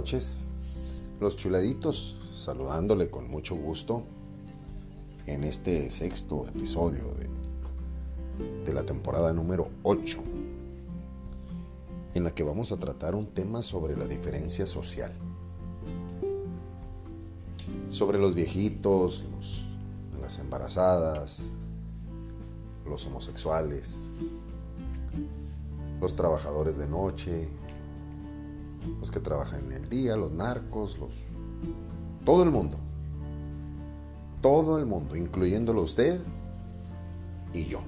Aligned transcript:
noches. 0.00 0.46
Los 1.20 1.36
chuladitos 1.36 2.16
saludándole 2.32 3.10
con 3.10 3.28
mucho 3.28 3.54
gusto 3.54 4.02
en 5.26 5.44
este 5.44 5.90
sexto 5.90 6.46
episodio 6.48 7.04
de, 8.64 8.72
la 8.72 8.82
temporada 8.84 9.34
número 9.34 9.68
8, 9.82 10.18
en 12.14 12.24
la 12.24 12.32
que 12.34 12.42
vamos 12.42 12.72
a 12.72 12.78
tratar 12.78 13.14
un 13.14 13.26
tema 13.26 13.60
sobre 13.60 13.94
la 13.94 14.06
diferencia 14.06 14.66
social. 14.66 15.12
Sobre 17.90 18.16
los 18.16 18.34
viejitos, 18.34 19.26
las 20.22 20.38
embarazadas, 20.38 21.52
los 22.86 23.04
homosexuales, 23.04 24.08
los 26.00 26.14
trabajadores 26.14 26.78
de 26.78 26.88
noche, 26.88 27.50
los 28.98 29.10
que 29.10 29.20
trabajan 29.20 29.66
en 29.66 29.72
el 29.72 29.88
día, 29.88 30.16
los 30.16 30.32
narcos, 30.32 30.98
los 30.98 31.14
todo 32.24 32.42
el 32.42 32.50
mundo. 32.50 32.78
Todo 34.40 34.78
el 34.78 34.86
mundo, 34.86 35.16
incluyéndolo 35.16 35.82
usted 35.82 36.20
y 37.52 37.66
yo. 37.66 37.80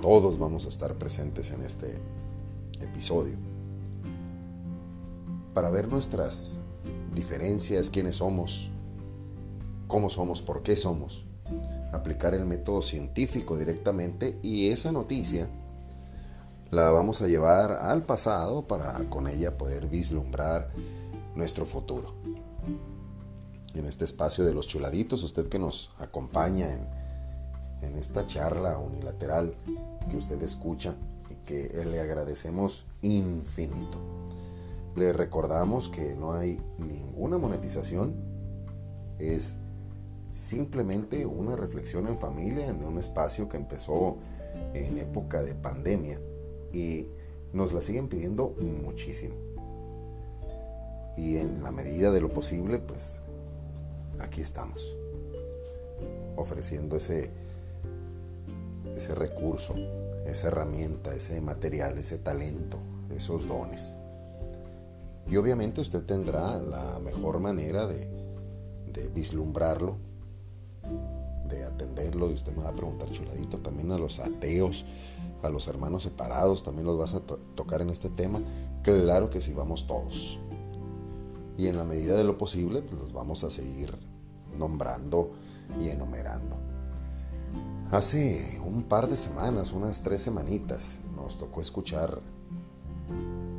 Todos 0.00 0.38
vamos 0.38 0.66
a 0.66 0.68
estar 0.68 0.94
presentes 0.94 1.50
en 1.50 1.62
este 1.62 1.98
episodio 2.80 3.36
para 5.54 5.70
ver 5.70 5.88
nuestras 5.88 6.60
diferencias, 7.14 7.90
quiénes 7.90 8.16
somos, 8.16 8.70
cómo 9.88 10.08
somos, 10.08 10.40
por 10.40 10.62
qué 10.62 10.76
somos, 10.76 11.24
aplicar 11.92 12.34
el 12.34 12.44
método 12.44 12.82
científico 12.82 13.56
directamente 13.56 14.38
y 14.42 14.68
esa 14.68 14.92
noticia 14.92 15.48
la 16.70 16.90
vamos 16.90 17.22
a 17.22 17.26
llevar 17.26 17.72
al 17.72 18.04
pasado 18.04 18.66
para 18.66 18.92
con 19.08 19.26
ella 19.26 19.56
poder 19.56 19.86
vislumbrar 19.86 20.68
nuestro 21.34 21.64
futuro. 21.64 22.14
En 23.74 23.86
este 23.86 24.04
espacio 24.04 24.44
de 24.44 24.52
los 24.52 24.68
chuladitos, 24.68 25.22
usted 25.22 25.48
que 25.48 25.58
nos 25.58 25.90
acompaña 25.98 26.70
en, 26.70 26.86
en 27.82 27.96
esta 27.96 28.26
charla 28.26 28.78
unilateral 28.78 29.54
que 30.10 30.16
usted 30.16 30.42
escucha 30.42 30.94
y 31.30 31.34
que 31.46 31.84
le 31.90 32.00
agradecemos 32.00 32.84
infinito. 33.00 33.98
Le 34.94 35.12
recordamos 35.12 35.88
que 35.88 36.14
no 36.16 36.34
hay 36.34 36.60
ninguna 36.78 37.38
monetización, 37.38 38.14
es 39.18 39.56
simplemente 40.30 41.24
una 41.24 41.56
reflexión 41.56 42.08
en 42.08 42.18
familia 42.18 42.66
en 42.66 42.84
un 42.84 42.98
espacio 42.98 43.48
que 43.48 43.56
empezó 43.56 44.18
en 44.74 44.98
época 44.98 45.42
de 45.42 45.54
pandemia 45.54 46.20
y 46.72 47.06
nos 47.52 47.72
la 47.72 47.80
siguen 47.80 48.08
pidiendo 48.08 48.54
muchísimo. 48.82 49.34
Y 51.16 51.36
en 51.36 51.62
la 51.62 51.72
medida 51.72 52.12
de 52.12 52.20
lo 52.20 52.32
posible, 52.32 52.78
pues 52.78 53.22
aquí 54.20 54.40
estamos, 54.40 54.96
ofreciendo 56.36 56.96
ese, 56.96 57.30
ese 58.94 59.14
recurso, 59.14 59.74
esa 60.26 60.48
herramienta, 60.48 61.14
ese 61.14 61.40
material, 61.40 61.98
ese 61.98 62.18
talento, 62.18 62.78
esos 63.10 63.48
dones. 63.48 63.98
Y 65.28 65.36
obviamente 65.36 65.80
usted 65.80 66.04
tendrá 66.04 66.58
la 66.60 66.98
mejor 67.00 67.40
manera 67.40 67.86
de, 67.86 68.08
de 68.92 69.08
vislumbrarlo, 69.08 69.96
de 71.48 71.64
atenderlo. 71.64 72.30
Y 72.30 72.34
usted 72.34 72.54
me 72.54 72.62
va 72.62 72.70
a 72.70 72.74
preguntar, 72.74 73.10
chuladito, 73.10 73.58
también 73.58 73.92
a 73.92 73.98
los 73.98 74.20
ateos, 74.20 74.86
a 75.42 75.48
los 75.50 75.68
hermanos 75.68 76.02
separados, 76.02 76.62
también 76.62 76.86
los 76.86 76.98
vas 76.98 77.14
a 77.14 77.20
tocar 77.20 77.80
en 77.82 77.90
este 77.90 78.08
tema. 78.10 78.40
Claro 78.82 79.30
que 79.30 79.40
sí, 79.40 79.52
vamos 79.52 79.86
todos. 79.86 80.38
Y 81.56 81.66
en 81.66 81.76
la 81.76 81.84
medida 81.84 82.16
de 82.16 82.24
lo 82.24 82.38
posible, 82.38 82.82
pues 82.82 83.00
los 83.00 83.12
vamos 83.12 83.44
a 83.44 83.50
seguir 83.50 83.96
nombrando 84.56 85.32
y 85.80 85.88
enumerando. 85.88 86.56
Hace 87.90 88.60
un 88.64 88.82
par 88.82 89.08
de 89.08 89.16
semanas, 89.16 89.72
unas 89.72 90.02
tres 90.02 90.22
semanitas, 90.22 91.00
nos 91.16 91.38
tocó 91.38 91.60
escuchar 91.60 92.20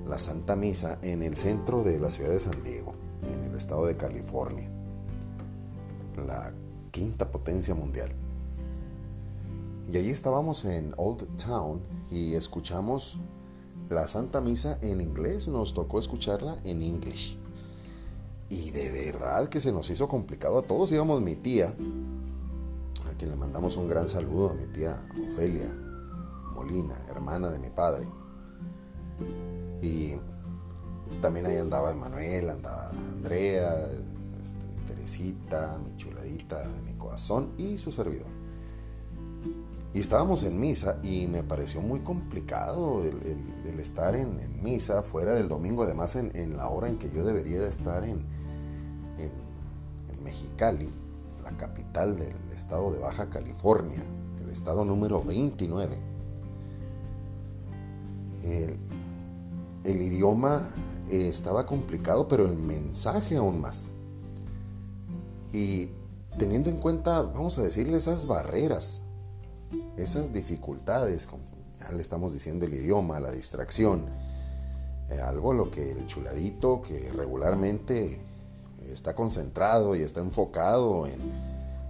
la 0.07 0.17
Santa 0.17 0.55
Misa 0.55 0.99
en 1.01 1.23
el 1.23 1.35
centro 1.35 1.83
de 1.83 1.99
la 1.99 2.09
ciudad 2.09 2.31
de 2.31 2.39
San 2.39 2.63
Diego, 2.63 2.93
en 3.23 3.51
el 3.51 3.55
estado 3.55 3.85
de 3.85 3.97
California, 3.97 4.69
la 6.25 6.53
quinta 6.91 7.29
potencia 7.31 7.75
mundial. 7.75 8.11
Y 9.91 9.97
allí 9.97 10.11
estábamos 10.11 10.65
en 10.65 10.93
Old 10.97 11.25
Town 11.43 11.81
y 12.11 12.35
escuchamos 12.35 13.17
la 13.89 14.05
Santa 14.05 14.39
Misa 14.39 14.77
en 14.83 15.01
inglés, 15.01 15.47
nos 15.47 15.73
tocó 15.73 15.97
escucharla 15.97 16.57
en 16.63 16.83
English. 16.83 17.39
Y 18.49 18.69
de 18.69 18.91
verdad 18.91 19.47
que 19.47 19.59
se 19.59 19.71
nos 19.71 19.89
hizo 19.89 20.07
complicado 20.07 20.59
a 20.59 20.61
todos. 20.61 20.91
Íbamos 20.91 21.21
mi 21.21 21.35
tía, 21.35 21.69
a 21.69 23.17
quien 23.17 23.31
le 23.31 23.35
mandamos 23.35 23.77
un 23.77 23.87
gran 23.87 24.07
saludo, 24.07 24.51
a 24.51 24.53
mi 24.53 24.67
tía 24.67 25.01
Ofelia 25.27 25.73
Molina, 26.53 26.95
hermana 27.09 27.49
de 27.49 27.57
mi 27.57 27.71
padre. 27.71 28.07
Y 29.81 30.13
también 31.19 31.47
ahí 31.47 31.57
andaba 31.57 31.91
Emanuel, 31.91 32.51
andaba 32.51 32.91
Andrea, 32.91 33.89
este, 34.39 34.93
Teresita, 34.93 35.79
mi 35.83 35.97
chuladita 35.97 36.63
mi 36.85 36.93
corazón 36.93 37.53
y 37.57 37.79
su 37.79 37.91
servidor. 37.91 38.38
Y 39.93 39.99
estábamos 39.99 40.43
en 40.43 40.59
misa 40.59 40.99
y 41.01 41.25
me 41.25 41.41
pareció 41.41 41.81
muy 41.81 42.01
complicado 42.01 43.03
el, 43.03 43.79
estar 43.79 44.15
en, 44.15 44.61
misa 44.61 45.01
fuera 45.01 45.33
del 45.33 45.47
domingo, 45.47 45.83
además 45.83 46.15
en, 46.15 46.57
la 46.57 46.69
hora 46.69 46.89
en 46.89 46.97
que 46.97 47.09
yo 47.09 47.23
debería 47.23 47.59
de 47.61 47.69
estar 47.69 48.03
en, 48.03 48.19
en, 49.17 49.49
Mexicali, 50.23 50.89
la 51.43 51.51
capital 51.51 52.17
del 52.17 52.35
estado 52.53 52.91
de 52.91 52.99
Baja 52.99 53.29
California, 53.29 54.03
el 54.43 54.49
estado 54.49 54.85
número 54.85 55.23
29. 55.23 55.95
El, 58.43 58.77
el 59.85 60.01
idioma 60.01 60.61
estaba 61.09 61.65
complicado, 61.65 62.27
pero 62.27 62.45
el 62.45 62.57
mensaje 62.57 63.37
aún 63.37 63.61
más. 63.61 63.91
Y 65.51 65.89
teniendo 66.37 66.69
en 66.69 66.77
cuenta, 66.77 67.21
vamos 67.21 67.57
a 67.57 67.63
decirle, 67.63 67.97
esas 67.97 68.27
barreras 68.27 69.01
esas 69.97 70.33
dificultades, 70.33 71.27
como 71.27 71.43
ya 71.79 71.91
le 71.91 72.01
estamos 72.01 72.33
diciendo 72.33 72.65
el 72.65 72.73
idioma, 72.73 73.19
la 73.19 73.31
distracción, 73.31 74.05
eh, 75.09 75.19
algo 75.21 75.53
lo 75.53 75.71
que 75.71 75.91
el 75.91 76.07
chuladito 76.07 76.81
que 76.81 77.11
regularmente 77.11 78.21
está 78.91 79.15
concentrado 79.15 79.95
y 79.95 80.01
está 80.01 80.19
enfocado 80.19 81.07
en, 81.07 81.19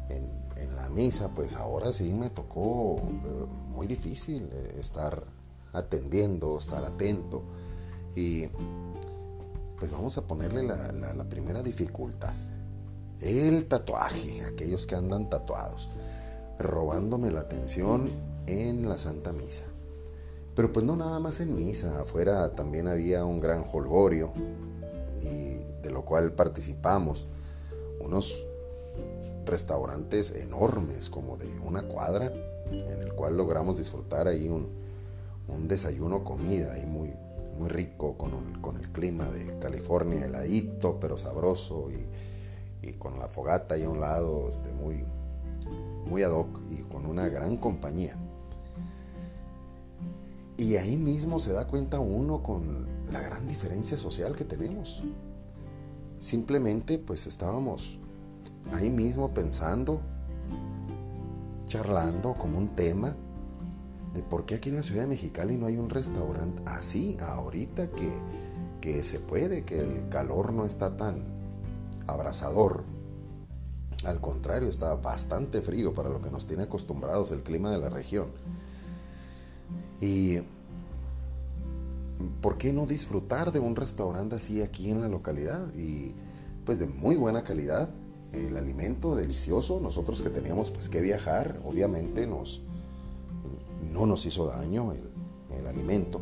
en, 0.09 0.39
la 0.75 0.89
misa, 0.89 1.29
pues 1.29 1.55
ahora 1.55 1.91
sí 1.91 2.13
me 2.13 2.29
tocó 2.29 2.97
eh, 2.97 3.45
muy 3.67 3.85
difícil 3.85 4.49
eh, 4.51 4.77
estar 4.79 5.23
atendiendo, 5.73 6.57
estar 6.57 6.85
atento. 6.85 7.43
Y 8.15 8.47
pues 9.77 9.91
vamos 9.91 10.17
a 10.17 10.25
ponerle 10.25 10.63
la, 10.63 10.93
la 10.93 11.23
primera 11.25 11.61
dificultad. 11.61 12.33
El 13.19 13.67
tatuaje, 13.67 14.41
aquellos 14.45 14.87
que 14.87 14.95
andan 14.95 15.29
tatuados 15.29 15.89
robándome 16.59 17.31
la 17.31 17.41
atención 17.41 18.09
en 18.47 18.87
la 18.87 18.97
Santa 18.97 19.33
Misa. 19.33 19.65
Pero 20.55 20.73
pues 20.73 20.85
no 20.85 20.95
nada 20.95 21.19
más 21.19 21.39
en 21.39 21.55
misa, 21.55 22.01
afuera 22.01 22.53
también 22.55 22.87
había 22.87 23.23
un 23.23 23.39
gran 23.39 23.63
holgorio 23.71 24.33
y 25.21 25.81
de 25.81 25.89
lo 25.91 26.03
cual 26.03 26.33
participamos. 26.33 27.25
Unos 28.01 28.43
restaurantes 29.45 30.31
enormes 30.31 31.09
como 31.09 31.37
de 31.37 31.47
una 31.65 31.83
cuadra 31.83 32.31
en 32.71 33.01
el 33.01 33.13
cual 33.13 33.37
logramos 33.37 33.77
disfrutar 33.77 34.27
ahí 34.27 34.49
un, 34.49 34.77
desayuno 35.67 36.23
comida 36.23 36.75
muy, 36.87 37.13
muy 37.57 37.69
rico 37.69 38.17
con, 38.17 38.61
con, 38.61 38.77
el 38.77 38.89
clima 38.89 39.29
de 39.29 39.57
California, 39.59 40.25
heladito 40.25 40.99
pero 40.99 41.17
sabroso 41.17 41.89
y, 41.91 42.87
y 42.87 42.93
con 42.93 43.19
la 43.19 43.27
fogata 43.27 43.75
ahí 43.75 43.83
a 43.83 43.89
un 43.89 43.99
lado 43.99 44.47
este, 44.49 44.71
muy, 44.71 45.03
muy 46.05 46.23
ad 46.23 46.31
hoc 46.31 46.59
y 46.71 46.81
con 46.83 47.05
una 47.05 47.27
gran 47.27 47.57
compañía. 47.57 48.17
Y 50.57 50.75
ahí 50.75 50.97
mismo 50.97 51.39
se 51.39 51.53
da 51.53 51.67
cuenta 51.67 51.99
uno 51.99 52.43
con 52.43 52.87
la 53.11 53.21
gran 53.21 53.47
diferencia 53.47 53.97
social 53.97 54.35
que 54.35 54.43
tenemos. 54.43 55.03
Simplemente 56.19 56.99
pues 56.99 57.27
estábamos 57.27 57.97
ahí 58.73 58.89
mismo 58.89 59.33
pensando, 59.33 60.01
charlando 61.65 62.33
como 62.33 62.57
un 62.57 62.75
tema 62.75 63.15
de 64.13 64.21
por 64.23 64.45
qué 64.45 64.55
aquí 64.55 64.69
en 64.69 64.75
la 64.75 64.83
ciudad 64.83 65.03
de 65.03 65.07
Mexicali 65.07 65.55
no 65.55 65.67
hay 65.67 65.77
un 65.77 65.89
restaurante 65.89 66.61
así 66.65 67.17
ahorita 67.21 67.87
que, 67.91 68.09
que 68.81 69.03
se 69.03 69.19
puede, 69.19 69.63
que 69.63 69.79
el 69.79 70.09
calor 70.09 70.51
no 70.51 70.65
está 70.65 70.97
tan 70.97 71.23
abrasador 72.07 72.83
al 74.05 74.21
contrario, 74.21 74.69
está 74.69 74.95
bastante 74.95 75.61
frío 75.61 75.93
para 75.93 76.09
lo 76.09 76.19
que 76.19 76.29
nos 76.29 76.47
tiene 76.47 76.63
acostumbrados 76.63 77.31
el 77.31 77.43
clima 77.43 77.69
de 77.69 77.79
la 77.79 77.89
región. 77.89 78.27
Y 79.99 80.39
¿por 82.41 82.57
qué 82.57 82.71
no 82.71 82.85
disfrutar 82.85 83.51
de 83.51 83.59
un 83.59 83.75
restaurante 83.75 84.35
así 84.35 84.61
aquí 84.61 84.89
en 84.89 85.01
la 85.01 85.09
localidad? 85.09 85.73
Y 85.75 86.13
pues 86.65 86.79
de 86.79 86.87
muy 86.87 87.17
buena 87.17 87.43
calidad, 87.43 87.89
el 88.31 88.55
alimento 88.55 89.15
delicioso, 89.15 89.79
nosotros 89.81 90.21
que 90.21 90.29
teníamos 90.29 90.71
pues 90.71 90.87
que 90.87 91.01
viajar, 91.01 91.59
obviamente 91.65 92.25
nos, 92.25 92.61
no 93.91 94.05
nos 94.05 94.25
hizo 94.25 94.45
daño 94.45 94.93
el, 94.93 95.09
el 95.57 95.67
alimento. 95.67 96.21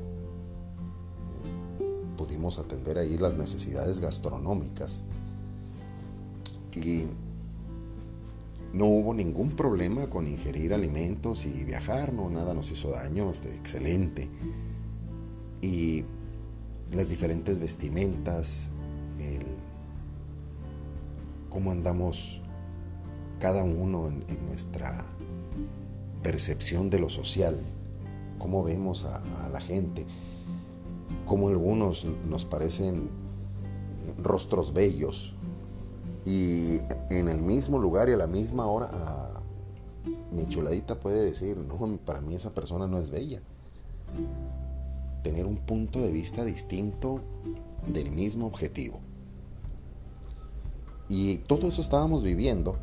Pudimos 2.18 2.58
atender 2.58 2.98
ahí 2.98 3.18
las 3.20 3.36
necesidades 3.36 4.00
gastronómicas 4.00 5.04
y 6.74 7.06
no 8.78 8.86
hubo 8.86 9.14
ningún 9.14 9.50
problema 9.50 10.08
con 10.08 10.28
ingerir 10.28 10.72
alimentos 10.74 11.46
y 11.46 11.64
viajar, 11.64 12.14
no, 12.14 12.30
nada 12.30 12.54
nos 12.54 12.70
hizo 12.72 12.92
daño, 12.92 13.32
este, 13.32 13.50
excelente. 13.56 14.30
Y 15.62 16.06
las 16.94 17.10
diferentes 17.10 17.60
vestimentas, 17.60 18.68
el, 19.20 19.42
cómo 21.50 21.72
andamos 21.72 22.44
cada 23.40 23.64
uno 23.64 24.10
en, 24.10 24.46
nuestra 24.48 25.04
percepción 26.22 26.92
de 26.92 27.00
lo 27.00 27.10
social, 27.10 27.60
cómo 28.38 28.64
vemos 28.64 29.06
a, 29.06 29.24
a 29.44 29.50
la 29.50 29.60
gente, 29.60 30.06
cómo 31.26 31.50
algunos 31.50 32.06
nos 32.30 32.46
parecen 32.46 33.10
rostros 34.22 34.72
bellos, 34.72 35.36
y 36.28 36.82
en 37.10 37.30
el 37.30 37.42
mismo 37.42 37.80
lugar 37.80 38.10
y 38.10 38.12
a 38.12 38.18
la 38.18 38.28
misma 38.28 38.66
hora, 38.66 38.90
mi 40.30 40.46
chuladita 40.50 41.00
puede 41.00 41.24
decir, 41.24 41.56
no, 41.56 41.98
para 42.00 42.20
mí 42.20 42.36
esa 42.36 42.54
persona 42.54 42.86
no 42.86 42.98
es 42.98 43.10
bella. 43.10 43.42
Tener 45.24 45.46
un 45.46 45.56
punto 45.56 46.02
de 46.02 46.12
vista 46.12 46.44
distinto 46.44 47.22
del 47.88 48.12
mismo 48.12 48.46
objetivo. 48.46 49.00
Y 51.08 51.38
todo 51.38 51.70
eso 51.70 51.80
estábamos 51.80 52.24
viviendo. 52.24 52.76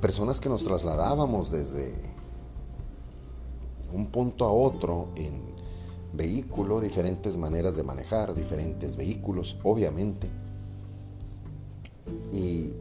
Personas 0.00 0.40
que 0.40 0.48
nos 0.48 0.64
trasladábamos 0.64 1.50
desde 1.50 1.94
un 3.92 4.06
punto 4.06 4.46
a 4.46 4.52
otro 4.52 5.08
en 5.16 5.42
vehículo, 6.14 6.80
diferentes 6.80 7.36
maneras 7.36 7.76
de 7.76 7.82
manejar, 7.82 8.34
diferentes 8.34 8.96
vehículos, 8.96 9.58
obviamente 9.62 10.30
y 12.32 12.72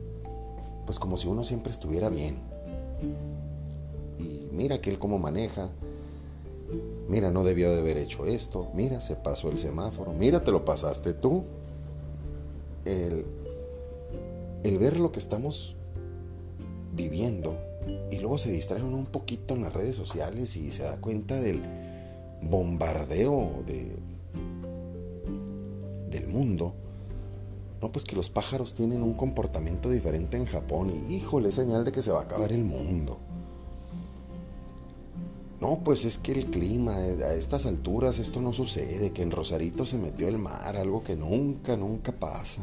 pues 0.86 1.00
como 1.00 1.18
si 1.18 1.28
uno 1.28 1.44
siempre 1.44 1.72
estuviera 1.72 2.10
bien. 2.10 2.40
Y 4.18 4.50
mira 4.52 4.76
aquel 4.76 5.00
cómo 5.00 5.20
maneja. 5.20 5.70
Mira, 7.08 7.32
no 7.32 7.44
debió 7.44 7.72
de 7.72 7.80
haber 7.80 7.98
hecho 7.98 8.26
esto. 8.26 8.70
Mira, 8.74 9.02
se 9.02 9.16
pasó 9.16 9.50
el 9.50 9.58
semáforo. 9.58 10.14
Mira, 10.14 10.44
te 10.44 10.52
lo 10.52 10.66
pasaste 10.66 11.14
tú. 11.14 11.44
El, 12.86 13.26
el 14.64 14.78
ver 14.78 15.00
lo 15.00 15.12
que 15.12 15.20
estamos 15.20 15.76
viviendo 16.94 17.58
y 18.12 18.20
luego 18.20 18.38
se 18.38 18.52
distrae 18.52 18.84
un 18.84 19.06
poquito 19.06 19.54
en 19.54 19.62
las 19.62 19.74
redes 19.74 19.96
sociales 19.96 20.56
y 20.56 20.72
se 20.72 20.84
da 20.84 20.98
cuenta 20.98 21.40
del 21.40 21.62
bombardeo 22.42 23.64
de, 23.66 23.96
del 26.10 26.28
mundo 26.28 26.74
no, 27.82 27.92
pues 27.92 28.04
que 28.04 28.16
los 28.16 28.30
pájaros 28.30 28.74
tienen 28.74 29.02
un 29.02 29.14
comportamiento 29.14 29.90
diferente 29.90 30.36
en 30.36 30.46
Japón 30.46 30.92
y 30.92 31.16
híjole, 31.16 31.52
señal 31.52 31.86
de 31.86 31.92
que 31.92 32.02
se 32.02 32.12
va 32.12 32.20
a 32.20 32.24
acabar 32.24 32.52
el 32.52 32.66
mundo. 32.66 33.18
No, 35.62 35.80
pues 35.84 36.06
es 36.06 36.18
que 36.18 36.32
el 36.32 36.46
clima, 36.48 37.00
eh, 37.00 37.24
a 37.24 37.34
estas 37.34 37.66
alturas 37.66 38.20
esto 38.20 38.42
no 38.42 38.54
sucede, 38.54 39.12
que 39.12 39.22
en 39.22 39.32
Rosarito 39.32 39.86
se 39.86 39.98
metió 39.98 40.28
el 40.28 40.38
mar, 40.38 40.78
algo 40.78 41.04
que 41.04 41.16
nunca, 41.16 41.76
nunca 41.76 42.12
pasa. 42.14 42.62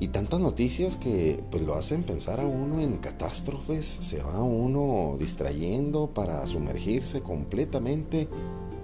Y 0.00 0.08
tantas 0.08 0.40
noticias 0.40 0.96
que 0.96 1.42
pues 1.50 1.62
lo 1.62 1.74
hacen 1.74 2.02
pensar 2.02 2.40
a 2.40 2.46
uno 2.46 2.80
en 2.80 2.96
catástrofes, 2.96 3.86
se 3.86 4.20
va 4.20 4.42
uno 4.42 5.16
distrayendo 5.18 6.08
para 6.08 6.44
sumergirse 6.48 7.20
completamente 7.20 8.28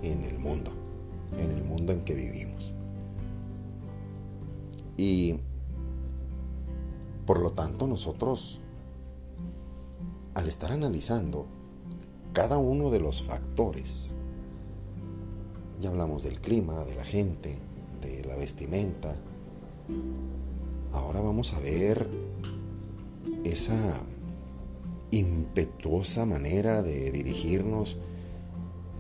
en 0.03 0.23
el 0.23 0.39
mundo, 0.39 0.71
en 1.37 1.51
el 1.51 1.65
mundo 1.65 1.93
en 1.93 2.03
que 2.03 2.15
vivimos. 2.15 2.73
Y 4.99 5.37
por 7.25 7.41
lo 7.41 7.53
tanto 7.53 7.87
nosotros, 7.87 8.61
al 10.35 10.49
estar 10.49 10.73
analizando 10.73 11.47
cada 12.33 12.59
uno 12.59 12.91
de 12.91 13.01
los 13.01 13.23
factores, 13.23 14.15
ya 15.81 15.91
hablamos 15.91 16.25
del 16.25 16.41
clima, 16.41 16.85
de 16.85 16.97
la 16.97 17.05
gente, 17.05 17.57
de 18.03 18.25
la 18.25 18.35
vestimenta, 18.37 19.15
ahora 20.93 21.21
vamos 21.21 21.55
a 21.55 21.61
ver 21.61 22.09
esa 23.45 24.01
impetuosa 25.13 26.27
manera 26.27 26.83
de 26.83 27.13
dirigirnos 27.13 27.99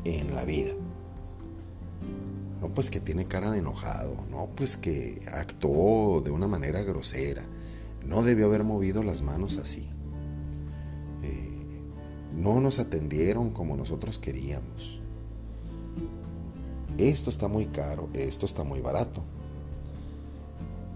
en 0.04 0.34
la 0.34 0.44
vida. 0.44 0.72
No, 2.60 2.68
pues 2.68 2.90
que 2.90 3.00
tiene 3.00 3.26
cara 3.26 3.50
de 3.50 3.58
enojado. 3.58 4.16
No, 4.30 4.48
pues 4.56 4.76
que 4.76 5.22
actuó 5.32 6.20
de 6.20 6.30
una 6.30 6.46
manera 6.46 6.82
grosera. 6.82 7.42
No 8.04 8.22
debió 8.22 8.46
haber 8.46 8.64
movido 8.64 9.02
las 9.02 9.22
manos 9.22 9.58
así. 9.58 9.88
Eh, 11.22 11.82
no 12.34 12.60
nos 12.60 12.78
atendieron 12.78 13.50
como 13.50 13.76
nosotros 13.76 14.18
queríamos. 14.18 15.00
Esto 16.96 17.30
está 17.30 17.46
muy 17.46 17.66
caro, 17.66 18.08
esto 18.12 18.44
está 18.44 18.64
muy 18.64 18.80
barato. 18.80 19.22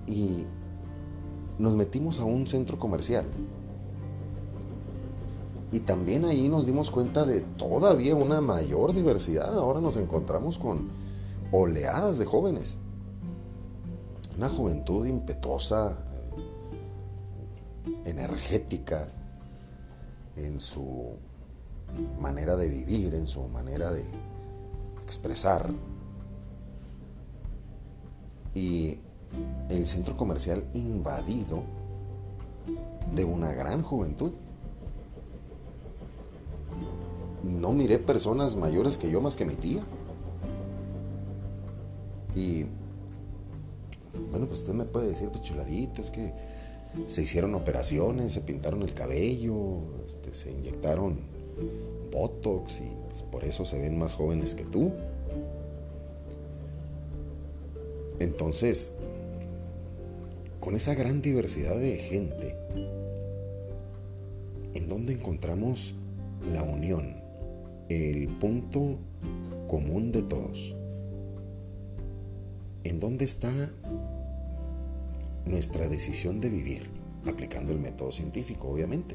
Y 0.07 0.47
nos 1.59 1.75
metimos 1.75 2.19
a 2.19 2.25
un 2.25 2.49
centro 2.49 2.79
comercial. 2.79 3.27
Y 5.71 5.81
también 5.81 6.25
ahí 6.25 6.49
nos 6.49 6.67
dimos 6.67 6.91
cuenta 6.91 7.25
de 7.25 7.41
todavía 7.41 8.17
una 8.17 8.41
mayor 8.41 8.93
diversidad. 8.93 9.57
Ahora 9.57 9.81
nos 9.81 9.97
encontramos 9.97 10.59
con 10.59 10.91
oleadas 11.53 12.19
de 12.19 12.25
jóvenes. 12.25 12.79
Una 14.37 14.49
juventud 14.49 15.07
impetuosa, 15.07 15.99
eh, 17.87 18.01
energética 18.07 19.07
en 20.37 20.59
su 20.59 21.17
manera 22.19 22.57
de 22.57 22.69
vivir, 22.69 23.15
en 23.15 23.27
su 23.27 23.43
manera 23.43 23.93
de 23.93 24.05
expresar. 25.03 25.71
Y 28.55 28.99
el 29.69 29.87
centro 29.87 30.17
comercial 30.17 30.65
invadido 30.75 31.63
de 33.15 33.25
una 33.25 33.53
gran 33.53 33.83
juventud. 33.83 34.33
No 37.43 37.73
miré 37.73 37.99
personas 37.99 38.57
mayores 38.57 38.99
que 38.99 39.11
yo 39.11 39.21
más 39.21 39.37
que 39.37 39.45
mi 39.45 39.57
tía. 39.57 39.83
Y 42.35 42.65
bueno, 44.31 44.47
pues 44.47 44.61
usted 44.61 44.73
me 44.73 44.85
puede 44.85 45.09
decir, 45.09 45.29
pues 45.29 45.43
chuladito, 45.43 46.01
es 46.01 46.11
que 46.11 46.33
se 47.07 47.23
hicieron 47.23 47.55
operaciones, 47.55 48.33
se 48.33 48.41
pintaron 48.41 48.83
el 48.83 48.95
cabello, 48.95 49.79
este, 50.07 50.35
se 50.35 50.51
inyectaron 50.51 51.19
Botox 52.11 52.81
y 52.81 52.91
pues, 53.09 53.23
por 53.23 53.45
eso 53.45 53.65
se 53.65 53.79
ven 53.79 53.99
más 53.99 54.13
jóvenes 54.13 54.55
que 54.55 54.65
tú. 54.65 54.93
Entonces, 58.19 58.95
con 60.61 60.77
esa 60.77 60.95
gran 60.95 61.23
diversidad 61.23 61.77
de 61.77 61.97
gente, 61.97 62.57
¿en 64.75 64.89
dónde 64.89 65.15
encontramos 65.15 65.95
la 66.53 66.63
unión? 66.63 67.17
El 67.89 68.29
punto 68.29 68.99
común 69.67 70.13
de 70.13 70.23
todos. 70.23 70.77
¿En 72.85 72.99
dónde 72.99 73.25
está 73.25 73.51
nuestra 75.47 75.89
decisión 75.89 76.41
de 76.41 76.49
vivir? 76.49 76.83
Aplicando 77.27 77.73
el 77.73 77.79
método 77.79 78.11
científico, 78.11 78.69
obviamente. 78.69 79.15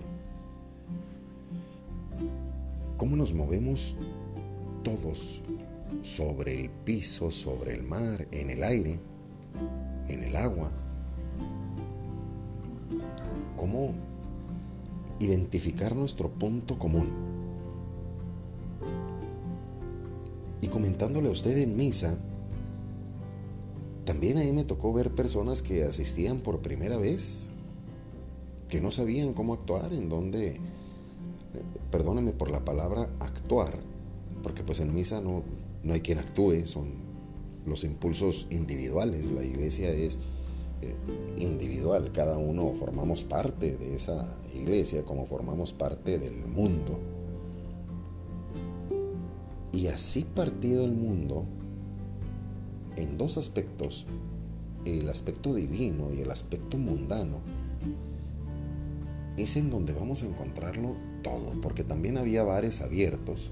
¿Cómo 2.96 3.18
nos 3.18 3.34
movemos 3.34 3.96
todos 4.84 5.42
sobre 6.02 6.60
el 6.60 6.70
piso, 6.70 7.30
sobre 7.30 7.74
el 7.74 7.84
mar, 7.84 8.28
en 8.32 8.50
el 8.50 8.64
aire, 8.64 9.00
en 10.08 10.24
el 10.24 10.36
agua? 10.38 10.72
¿Cómo 13.58 13.94
identificar 15.20 15.94
nuestro 15.94 16.30
punto 16.30 16.80
común? 16.80 17.12
Y 20.62 20.68
comentándole 20.70 21.28
a 21.28 21.32
usted 21.32 21.58
en 21.58 21.76
misa, 21.76 22.18
también 24.08 24.38
ahí 24.38 24.54
me 24.54 24.64
tocó 24.64 24.94
ver 24.94 25.12
personas 25.12 25.62
que 25.62 25.84
asistían 25.84 26.40
por 26.40 26.62
primera 26.62 26.96
vez, 26.96 27.50
que 28.70 28.80
no 28.80 28.90
sabían 28.90 29.34
cómo 29.34 29.54
actuar, 29.54 29.92
en 29.92 30.08
dónde, 30.08 30.48
eh, 30.52 30.60
perdónenme 31.92 32.32
por 32.32 32.50
la 32.50 32.64
palabra 32.64 33.10
actuar, 33.20 33.78
porque 34.42 34.64
pues 34.64 34.80
en 34.80 34.96
misa 34.96 35.20
no, 35.20 35.44
no 35.84 35.94
hay 35.94 36.00
quien 36.00 36.20
actúe, 36.20 36.66
son 36.66 36.94
los 37.66 37.84
impulsos 37.84 38.48
individuales. 38.50 39.30
La 39.32 39.44
iglesia 39.44 39.90
es 39.90 40.20
eh, 40.82 40.96
individual, 41.38 42.14
cada 42.14 42.38
uno 42.38 42.72
formamos 42.76 43.26
parte 43.26 43.76
de 43.76 43.94
esa 43.94 44.38
iglesia 44.56 45.04
como 45.04 45.26
formamos 45.26 45.74
parte 45.74 46.18
del 46.18 46.46
mundo. 46.46 46.98
Y 49.74 49.88
así 49.88 50.24
partido 50.24 50.86
el 50.86 50.94
mundo 50.94 51.44
en 52.98 53.18
dos 53.18 53.38
aspectos, 53.38 54.06
el 54.86 55.08
aspecto 55.10 55.54
divino 55.54 56.12
y 56.14 56.22
el 56.22 56.32
aspecto 56.32 56.78
mundano, 56.78 57.40
es 59.38 59.56
en 59.56 59.70
donde 59.70 59.94
vamos 59.94 60.24
a 60.24 60.26
encontrarlo 60.26 60.96
todo, 61.24 61.54
porque 61.62 61.84
también 61.84 62.18
había 62.18 62.44
bares 62.44 62.82
abiertos 62.82 63.52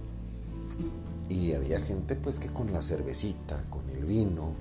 y 1.30 1.54
había 1.54 1.80
gente 1.80 2.16
pues 2.16 2.40
que 2.40 2.50
con 2.50 2.74
la 2.74 2.82
cervecita, 2.82 3.64
con 3.70 3.88
el 3.90 4.06
vino, 4.06 4.54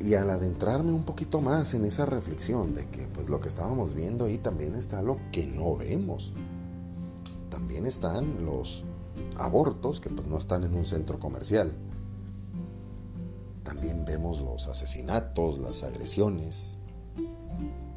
y 0.00 0.14
al 0.14 0.30
adentrarme 0.30 0.92
un 0.92 1.02
poquito 1.02 1.40
más 1.40 1.74
en 1.74 1.84
esa 1.84 2.06
reflexión 2.06 2.72
de 2.74 2.86
que 2.86 3.06
pues 3.06 3.28
lo 3.28 3.40
que 3.40 3.48
estábamos 3.48 3.94
viendo 3.94 4.26
ahí 4.26 4.38
también 4.38 4.74
está 4.74 5.02
lo 5.02 5.18
que 5.32 5.46
no 5.46 5.76
vemos. 5.76 6.32
También 7.50 7.84
están 7.84 8.44
los 8.44 8.84
abortos 9.36 10.00
que 10.00 10.08
pues 10.08 10.28
no 10.28 10.38
están 10.38 10.62
en 10.62 10.74
un 10.74 10.86
centro 10.86 11.18
comercial. 11.18 11.72
También 13.68 14.06
vemos 14.06 14.40
los 14.40 14.66
asesinatos, 14.66 15.58
las 15.58 15.82
agresiones. 15.82 16.78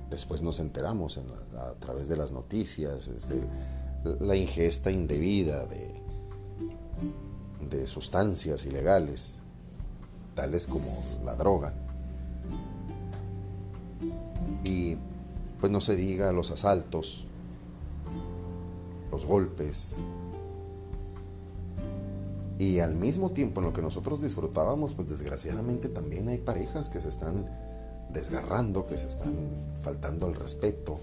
Después 0.09 0.41
nos 0.41 0.59
enteramos 0.59 1.17
a 1.57 1.75
través 1.75 2.09
de 2.09 2.17
las 2.17 2.33
noticias, 2.33 3.07
este, 3.07 3.41
la 4.19 4.35
ingesta 4.35 4.91
indebida 4.91 5.65
de, 5.67 5.93
de 7.69 7.87
sustancias 7.87 8.65
ilegales, 8.65 9.35
tales 10.35 10.67
como 10.67 11.01
la 11.23 11.37
droga. 11.37 11.73
Y 14.65 14.97
pues 15.61 15.71
no 15.71 15.79
se 15.79 15.95
diga 15.95 16.33
los 16.33 16.51
asaltos, 16.51 17.23
los 19.09 19.25
golpes. 19.25 19.95
Y 22.61 22.79
al 22.79 22.93
mismo 22.93 23.31
tiempo 23.31 23.59
en 23.59 23.65
lo 23.65 23.73
que 23.73 23.81
nosotros 23.81 24.21
disfrutábamos, 24.21 24.93
pues 24.93 25.09
desgraciadamente 25.09 25.89
también 25.89 26.27
hay 26.29 26.37
parejas 26.37 26.91
que 26.91 27.01
se 27.01 27.09
están 27.09 27.49
desgarrando, 28.13 28.85
que 28.85 28.99
se 28.99 29.07
están 29.07 29.33
faltando 29.81 30.27
al 30.27 30.35
respeto. 30.35 30.99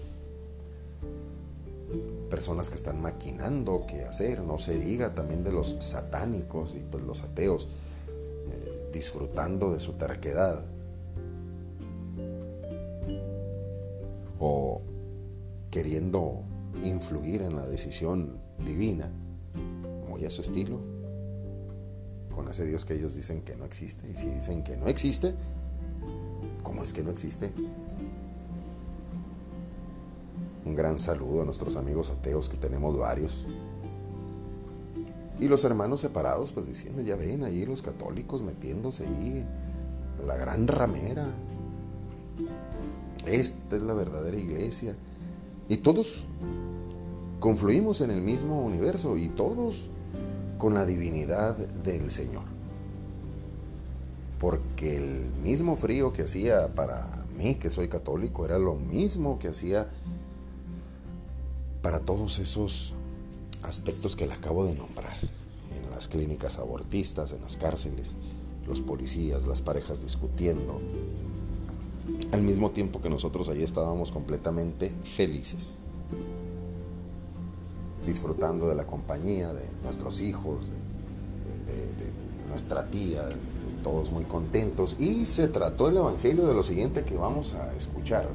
Personas 2.29 2.69
que 2.69 2.77
están 2.77 3.01
maquinando 3.01 3.83
qué 3.85 4.05
hacer, 4.05 4.41
no 4.41 4.57
se 4.57 4.79
diga 4.79 5.13
también 5.13 5.43
de 5.43 5.51
los 5.51 5.75
satánicos 5.79 6.75
y 6.75 6.79
pues 6.79 7.03
los 7.03 7.23
ateos 7.23 7.67
eh, 8.07 8.89
disfrutando 8.93 9.73
de 9.73 9.81
su 9.81 9.93
terquedad. 9.97 10.63
o 14.41 14.81
queriendo 15.69 16.43
influir 16.81 17.41
en 17.41 17.57
la 17.57 17.67
decisión 17.67 18.39
divina, 18.65 19.11
muy 20.07 20.23
a 20.23 20.31
su 20.31 20.39
estilo, 20.39 20.98
con 22.39 22.47
ese 22.47 22.65
Dios 22.65 22.85
que 22.85 22.93
ellos 22.93 23.15
dicen 23.15 23.41
que 23.41 23.57
no 23.57 23.65
existe. 23.65 24.09
Y 24.09 24.15
si 24.15 24.29
dicen 24.29 24.63
que 24.63 24.77
no 24.77 24.87
existe, 24.87 25.35
¿cómo 26.63 26.83
es 26.83 26.93
que 26.93 27.03
no 27.03 27.11
existe? 27.11 27.51
Un 30.63 30.73
gran 30.73 30.97
saludo 30.99 31.41
a 31.41 31.45
nuestros 31.45 31.75
amigos 31.75 32.09
ateos 32.11 32.47
que 32.47 32.55
tenemos 32.55 32.97
varios. 32.97 33.45
Y 35.41 35.49
los 35.49 35.65
hermanos 35.65 35.99
separados, 35.99 36.53
pues 36.53 36.65
diciendo, 36.65 37.01
ya 37.01 37.17
ven 37.17 37.43
ahí 37.43 37.65
los 37.65 37.81
católicos 37.81 38.41
metiéndose 38.41 39.05
ahí, 39.05 39.45
la 40.25 40.37
gran 40.37 40.65
ramera, 40.69 41.27
esta 43.25 43.75
es 43.75 43.81
la 43.81 43.93
verdadera 43.93 44.37
iglesia. 44.37 44.95
Y 45.67 45.75
todos 45.75 46.23
confluimos 47.41 47.99
en 47.99 48.11
el 48.11 48.21
mismo 48.21 48.61
universo 48.61 49.17
y 49.17 49.27
todos 49.27 49.89
con 50.59 50.75
la 50.75 50.85
divinidad 50.85 51.55
del 51.57 52.11
Señor. 52.11 52.43
Porque 54.39 54.97
el 54.97 55.31
mismo 55.41 55.75
frío 55.75 56.13
que 56.13 56.23
hacía 56.23 56.75
para 56.75 57.25
mí, 57.35 57.55
que 57.55 57.71
soy 57.71 57.87
católico, 57.87 58.45
era 58.45 58.59
lo 58.59 58.75
mismo 58.75 59.39
que 59.39 59.47
hacía 59.47 59.89
para 61.81 62.01
todos 62.01 62.37
esos 62.39 62.93
aspectos 63.63 64.15
que 64.15 64.27
le 64.27 64.33
acabo 64.33 64.65
de 64.65 64.75
nombrar. 64.75 65.17
En 65.75 65.89
las 65.91 66.07
clínicas 66.07 66.59
abortistas, 66.59 67.31
en 67.31 67.41
las 67.41 67.57
cárceles, 67.57 68.17
los 68.67 68.81
policías, 68.81 69.47
las 69.47 69.61
parejas 69.61 70.01
discutiendo, 70.01 70.81
al 72.31 72.41
mismo 72.41 72.71
tiempo 72.71 73.01
que 73.01 73.09
nosotros 73.09 73.49
allí 73.49 73.63
estábamos 73.63 74.11
completamente 74.11 74.91
felices, 75.03 75.79
disfrutando 78.09 78.67
de 78.67 78.75
la 78.75 78.85
compañía 78.85 79.53
de 79.53 79.63
nuestros 79.83 80.21
hijos, 80.21 80.67
de, 80.69 80.79
nuestra 82.49 82.89
tía, 82.89 83.29
todos 83.83 84.11
muy 84.11 84.23
contentos. 84.23 84.95
Y 84.99 85.27
se 85.27 85.47
trató 85.47 85.87
el 85.87 85.97
Evangelio 85.97 86.47
de 86.47 86.53
lo 86.55 86.63
siguiente 86.63 87.03
que 87.03 87.15
vamos 87.15 87.53
a 87.53 87.73
escuchar, 87.75 88.27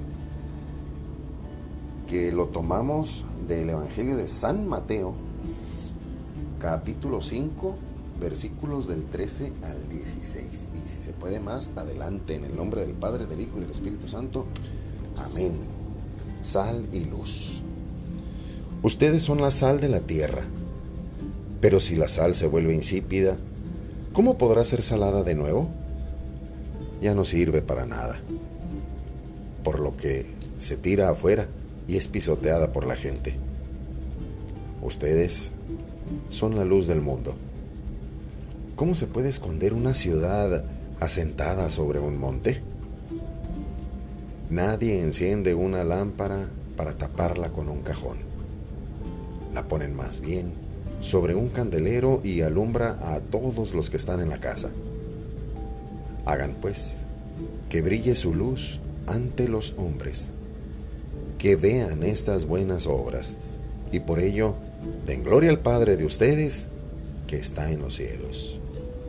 que 2.07 2.31
lo 2.31 2.47
tomamos 2.47 3.25
del 3.49 3.71
Evangelio 3.71 4.17
de 4.17 4.29
San 4.29 4.69
Mateo, 4.69 5.15
capítulo 6.61 7.21
5, 7.21 7.75
versículos 8.21 8.87
del 8.87 9.05
13 9.05 9.53
al 9.65 9.89
16. 9.89 10.69
Y 10.85 10.89
si 10.89 11.01
se 11.01 11.13
puede 11.13 11.41
más, 11.41 11.73
adelante, 11.75 12.37
en 12.37 12.45
el 12.45 12.55
nombre 12.55 12.83
del 12.83 12.93
Padre, 12.93 13.27
del 13.27 13.41
Hijo 13.41 13.59
y 13.59 13.63
del 13.63 13.71
Espíritu 13.71 14.07
Santo. 14.07 14.47
Amén. 15.33 15.53
Sal 16.41 16.87
y 16.93 17.05
luz. 17.07 17.64
Ustedes 18.85 19.23
son 19.23 19.41
la 19.41 19.51
sal 19.51 19.81
de 19.81 19.89
la 19.89 20.01
tierra, 20.01 20.43
pero 21.63 21.81
si 21.81 21.97
la 21.97 22.07
sal 22.07 22.35
se 22.35 22.47
vuelve 22.47 22.75
insípida, 22.75 23.39
¿cómo 24.13 24.37
podrá 24.37 24.63
ser 24.63 24.83
salada 24.83 25.23
de 25.23 25.35
nuevo? 25.35 25.71
Ya 27.01 27.15
no 27.15 27.25
sirve 27.25 27.63
para 27.63 27.87
nada, 27.87 28.21
por 29.63 29.81
lo 29.81 29.97
que 29.97 30.27
se 30.59 30.77
tira 30.77 31.09
afuera 31.09 31.49
y 31.89 31.97
es 31.97 32.09
pisoteada 32.09 32.73
por 32.73 32.87
la 32.87 32.95
gente. 32.95 33.39
Ustedes 34.83 35.53
son 36.29 36.55
la 36.55 36.67
luz 36.67 36.87
del 36.87 37.01
mundo. 37.01 37.37
¿Cómo 38.77 38.95
se 38.97 39.07
puede 39.07 39.31
esconder 39.31 39.73
una 39.73 39.95
ciudad 39.95 40.63
asentada 41.01 41.71
sobre 41.71 42.01
un 42.01 42.19
monte? 42.19 42.61
Nadie 44.51 45.01
enciende 45.01 45.55
una 45.55 45.85
lámpara 45.85 46.51
para 46.77 46.93
taparla 46.93 47.49
con 47.49 47.71
un 47.71 47.81
cajón. 47.81 48.34
La 49.55 49.67
ponen 49.69 49.95
más 49.95 50.21
bien 50.21 50.53
sobre 51.01 51.35
un 51.35 51.49
candelero 51.49 52.21
y 52.23 52.43
alumbra 52.43 52.99
a 53.01 53.21
todos 53.21 53.75
los 53.75 53.89
que 53.89 53.97
están 53.97 54.21
en 54.21 54.29
la 54.29 54.41
casa. 54.41 54.71
Hagan 56.27 56.57
pues 56.61 57.07
que 57.69 57.81
brille 57.81 58.15
su 58.15 58.35
luz 58.35 58.81
ante 59.07 59.49
los 59.49 59.75
hombres, 59.77 60.33
que 61.39 61.57
vean 61.57 62.03
estas 62.03 62.47
buenas 62.47 62.87
obras 62.87 63.37
y 63.93 64.01
por 64.01 64.19
ello 64.19 64.55
den 65.07 65.23
gloria 65.23 65.51
al 65.51 65.61
Padre 65.61 65.97
de 65.97 66.05
ustedes 66.05 66.69
que 67.27 67.37
está 67.37 67.71
en 67.71 67.81
los 67.81 67.97
cielos 67.97 68.59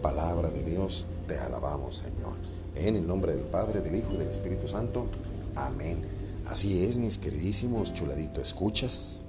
palabra 0.06 0.52
de 0.52 0.64
Dios, 0.64 1.08
te 1.28 1.36
alabamos, 1.40 1.98
Señor. 1.98 2.36
En 2.76 2.96
el 2.96 3.08
nombre 3.08 3.34
del 3.34 3.42
Padre, 3.42 3.82
del 3.82 3.96
Hijo 3.96 4.14
y 4.14 4.18
del 4.18 4.28
Espíritu 4.28 4.68
Santo. 4.68 5.08
Amén. 5.56 6.04
Así 6.46 6.84
es, 6.84 6.98
mis 6.98 7.18
queridísimos 7.18 7.92
chuladito, 7.92 8.40
escuchas. 8.40 9.22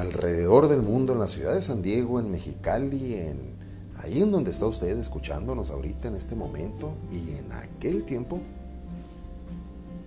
Alrededor 0.00 0.68
del 0.68 0.80
mundo, 0.80 1.12
en 1.12 1.18
la 1.18 1.26
ciudad 1.26 1.52
de 1.52 1.60
San 1.60 1.82
Diego, 1.82 2.20
en 2.20 2.30
Mexicali, 2.30 3.16
en 3.16 3.54
ahí 3.98 4.22
en 4.22 4.30
donde 4.30 4.50
está 4.50 4.64
usted 4.64 4.98
escuchándonos 4.98 5.68
ahorita 5.68 6.08
en 6.08 6.14
este 6.14 6.34
momento 6.34 6.94
y 7.12 7.34
en 7.34 7.52
aquel 7.52 8.04
tiempo, 8.04 8.40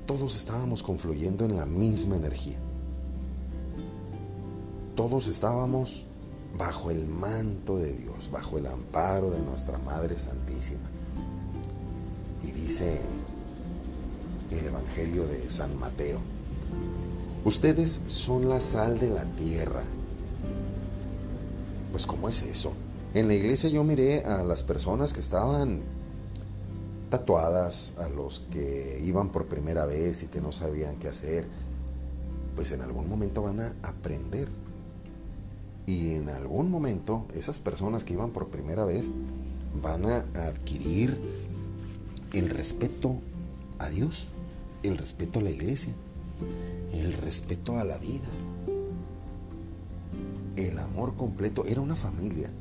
todos 0.07 0.35
estábamos 0.35 0.81
confluyendo 0.81 1.45
en 1.45 1.57
la 1.57 1.67
misma 1.67 2.15
energía. 2.15 2.57
Todos 4.95 5.27
estábamos 5.27 6.07
bajo 6.57 6.89
el 6.89 7.05
manto 7.05 7.77
de 7.77 7.93
Dios, 7.93 8.31
bajo 8.31 8.57
el 8.57 8.65
amparo 8.65 9.29
de 9.29 9.41
nuestra 9.41 9.77
Madre 9.77 10.17
Santísima. 10.17 10.89
Y 12.41 12.51
dice 12.51 12.99
el 14.49 14.65
Evangelio 14.65 15.27
de 15.27 15.51
San 15.51 15.77
Mateo, 15.77 16.19
ustedes 17.45 18.01
son 18.05 18.49
la 18.49 18.59
sal 18.59 18.99
de 18.99 19.09
la 19.09 19.25
tierra. 19.35 19.83
Pues 21.91 22.05
¿cómo 22.05 22.29
es 22.29 22.41
eso? 22.43 22.73
En 23.13 23.27
la 23.27 23.35
iglesia 23.35 23.69
yo 23.69 23.83
miré 23.83 24.23
a 24.23 24.43
las 24.43 24.63
personas 24.63 25.13
que 25.13 25.19
estaban 25.19 25.81
tatuadas, 27.09 27.93
a 27.99 28.09
los 28.09 28.39
que 28.39 28.99
iban 29.05 29.31
por 29.31 29.45
primera 29.45 29.85
vez 29.85 30.23
y 30.23 30.27
que 30.27 30.41
no 30.41 30.51
sabían 30.51 30.97
qué 30.97 31.09
hacer, 31.09 31.47
pues 32.55 32.71
en 32.71 32.81
algún 32.81 33.07
momento 33.07 33.43
van 33.43 33.59
a 33.59 33.75
aprender 33.83 34.49
Y 35.85 36.13
en 36.13 36.29
algún 36.29 36.71
momento 36.71 37.25
esas 37.35 37.59
personas 37.59 38.05
que 38.05 38.13
iban 38.13 38.31
por 38.31 38.47
primera 38.47 38.85
vez 38.85 39.11
van 39.81 40.05
a 40.05 40.25
adquirir 40.35 41.19
el 42.31 42.49
respeto 42.49 43.17
a 43.79 43.89
Dios, 43.89 44.27
el 44.81 44.97
respeto 44.97 45.39
a 45.39 45.41
la 45.41 45.49
iglesia, 45.49 45.93
el 46.93 47.13
respeto 47.13 47.77
a 47.77 47.83
la 47.83 47.97
vida, 47.97 48.27
el 50.55 50.77
amor 50.79 51.15
completo. 51.15 51.65
Era 51.65 51.81
una 51.81 51.95
familia 51.95 52.51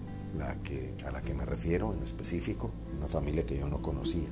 a 0.41 1.11
la 1.11 1.23
que 1.23 1.35
me 1.35 1.45
refiero 1.45 1.93
en 1.95 2.03
específico, 2.03 2.71
una 2.99 3.09
familia 3.09 3.45
que 3.45 3.59
yo 3.59 3.69
no 3.69 3.83
conocía. 3.83 4.29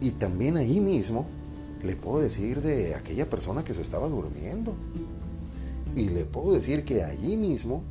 Y 0.00 0.12
también 0.12 0.56
ahí 0.56 0.80
mismo 0.80 1.26
le 1.82 1.96
puedo 1.96 2.20
decir 2.20 2.60
de 2.60 2.94
aquella 2.94 3.28
persona 3.28 3.64
que 3.64 3.74
se 3.74 3.82
estaba 3.82 4.08
durmiendo. 4.08 4.74
Y 5.96 6.10
le 6.10 6.24
puedo 6.24 6.52
decir 6.52 6.84
que 6.84 7.02
allí 7.02 7.36
mismo 7.36 7.82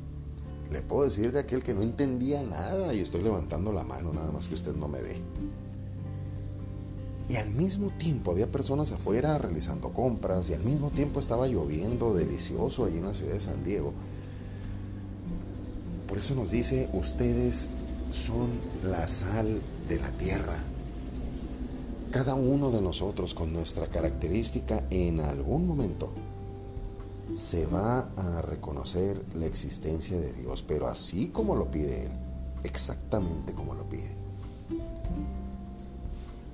le 0.72 0.81
puedo 0.81 1.03
decir 1.03 1.31
de 1.31 1.39
aquel 1.39 1.63
que 1.63 1.74
no 1.74 1.81
entendía 1.81 2.43
nada 2.43 2.93
y 2.93 3.00
estoy 3.00 3.24
levantando 3.24 3.74
la 3.74 3.84
mano, 3.84 4.13
nada 4.13 4.31
más 4.31 4.48
que 4.48 4.53
usted 4.53 4.75
no 4.75 4.88
me 4.88 5.01
ve. 5.01 5.15
Y 7.29 7.36
al 7.36 7.51
mismo 7.51 7.91
tiempo 7.91 8.31
había 8.31 8.51
personas 8.51 8.91
afuera 8.91 9.38
realizando 9.38 9.93
compras 9.93 10.50
y 10.50 10.55
al 10.55 10.63
mismo 10.63 10.89
tiempo 10.89 11.19
estaba 11.19 11.48
lloviendo 11.48 12.15
delicioso 12.15 12.86
allí 12.86 12.98
en 12.98 13.05
la 13.05 13.13
ciudad 13.13 13.33
de 13.33 13.41
San 13.41 13.63
Diego. 13.63 13.93
Por 16.07 16.17
eso 16.17 16.33
nos 16.33 16.50
dice, 16.50 16.89
ustedes 16.91 17.69
son 18.12 18.50
la 18.83 19.05
sal 19.05 19.62
de 19.88 20.00
la 20.00 20.09
tierra. 20.13 20.57
Cada 22.09 22.33
uno 22.33 22.71
de 22.71 22.81
nosotros 22.81 23.36
con 23.36 23.53
nuestra 23.53 23.86
característica 23.86 24.83
en 24.89 25.19
algún 25.19 25.67
momento 25.67 26.09
se 27.36 27.67
va 27.67 28.09
a 28.17 28.41
reconocer 28.41 29.24
la 29.36 29.45
existencia 29.45 30.19
de 30.19 30.33
Dios, 30.33 30.63
pero 30.67 30.88
así 30.88 31.27
como 31.27 31.55
lo 31.55 31.69
pide 31.69 32.07
Él, 32.07 32.12
exactamente 32.63 33.53
como 33.53 33.75
lo 33.75 33.88
pide. 33.88 34.18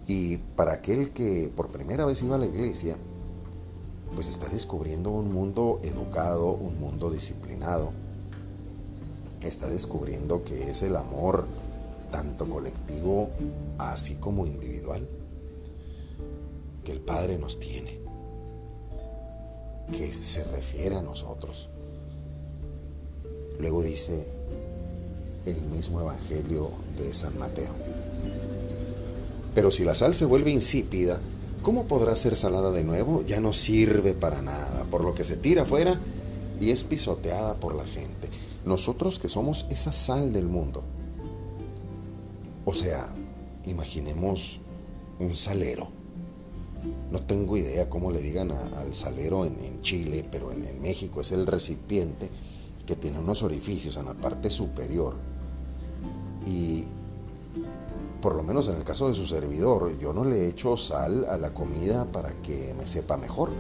Y 0.08 0.38
para 0.38 0.74
aquel 0.74 1.12
que 1.12 1.52
por 1.56 1.70
primera 1.70 2.06
vez 2.06 2.22
iba 2.22 2.36
a 2.36 2.40
la 2.40 2.46
iglesia, 2.46 2.98
pues 4.14 4.30
está 4.30 4.48
descubriendo 4.48 5.10
un 5.10 5.34
mundo 5.34 5.80
educado, 5.84 6.52
un 6.52 6.80
mundo 6.80 7.12
disciplinado. 7.12 7.92
Está 9.42 9.68
descubriendo 9.68 10.44
que 10.44 10.70
es 10.70 10.82
el 10.84 10.96
amor 10.96 11.46
tanto 12.12 12.48
colectivo 12.50 13.30
así 13.78 14.16
como 14.16 14.46
individual 14.46 15.08
que 16.84 16.92
el 16.92 17.00
Padre 17.00 17.38
nos 17.38 17.60
tiene, 17.60 18.00
que 19.92 20.14
se 20.14 20.44
refiere 20.46 20.96
a 20.96 21.02
nosotros. 21.02 21.70
Luego 23.60 23.82
dice 23.82 24.28
el 25.46 25.62
mismo 25.62 26.00
Evangelio 26.00 26.70
de 26.96 27.14
San 27.14 27.38
Mateo. 27.38 27.74
Pero 29.56 29.72
si 29.72 29.86
la 29.86 29.96
sal 29.96 30.14
se 30.14 30.26
vuelve 30.26 30.52
insípida, 30.52 31.22
¿cómo 31.64 31.86
podrá 31.86 32.16
ser 32.18 32.36
salada 32.36 32.72
de 32.72 32.84
nuevo? 32.84 33.24
Ya 33.26 33.40
no 33.40 33.54
sirve 33.54 34.14
para 34.14 34.42
nada, 34.42 34.86
por 34.92 35.04
lo 35.04 35.16
que 35.16 35.24
se 35.24 35.38
tira 35.38 35.62
afuera 35.62 35.98
y 36.60 36.72
es 36.72 36.84
pisoteada 36.84 37.56
por 37.56 37.74
la 37.74 37.86
gente. 37.86 38.30
Nosotros 38.66 39.18
que 39.18 39.30
somos 39.30 39.66
esa 39.70 39.94
sal 39.94 40.34
del 40.34 40.48
mundo. 40.48 40.84
O 42.66 42.74
sea, 42.74 43.08
imaginemos 43.66 44.60
un 45.20 45.34
salero. 45.36 45.88
No 47.10 47.22
tengo 47.22 47.56
idea 47.56 47.90
cómo 47.90 48.12
le 48.12 48.22
digan 48.22 48.52
al 48.52 48.94
salero 48.94 49.46
en, 49.46 49.82
Chile, 49.82 50.26
pero 50.30 50.52
en, 50.52 50.66
en 50.66 50.82
México 50.82 51.22
es 51.22 51.32
el 51.32 51.48
recipiente 51.48 52.30
que 52.86 52.96
tiene 52.96 53.20
unos 53.20 53.42
orificios 53.42 53.96
en 53.96 54.06
la 54.06 54.15
parte 54.15 54.50
superior. 54.50 55.15
Y 56.46 56.84
por 58.26 58.34
lo 58.34 58.42
menos 58.42 58.68
en 58.70 58.78
el 58.78 58.84
caso 58.84 59.08
de 59.08 59.14
su 59.14 59.28
servidor, 59.28 60.00
yo 60.00 60.12
no 60.12 60.26
le 60.26 60.48
echo 60.48 60.76
sal 60.78 61.28
a 61.30 61.38
la 61.38 61.54
comida 61.54 62.06
para 62.06 62.32
que 62.42 62.74
me 62.76 62.88
sepa 62.88 63.18
mejor. 63.18 63.52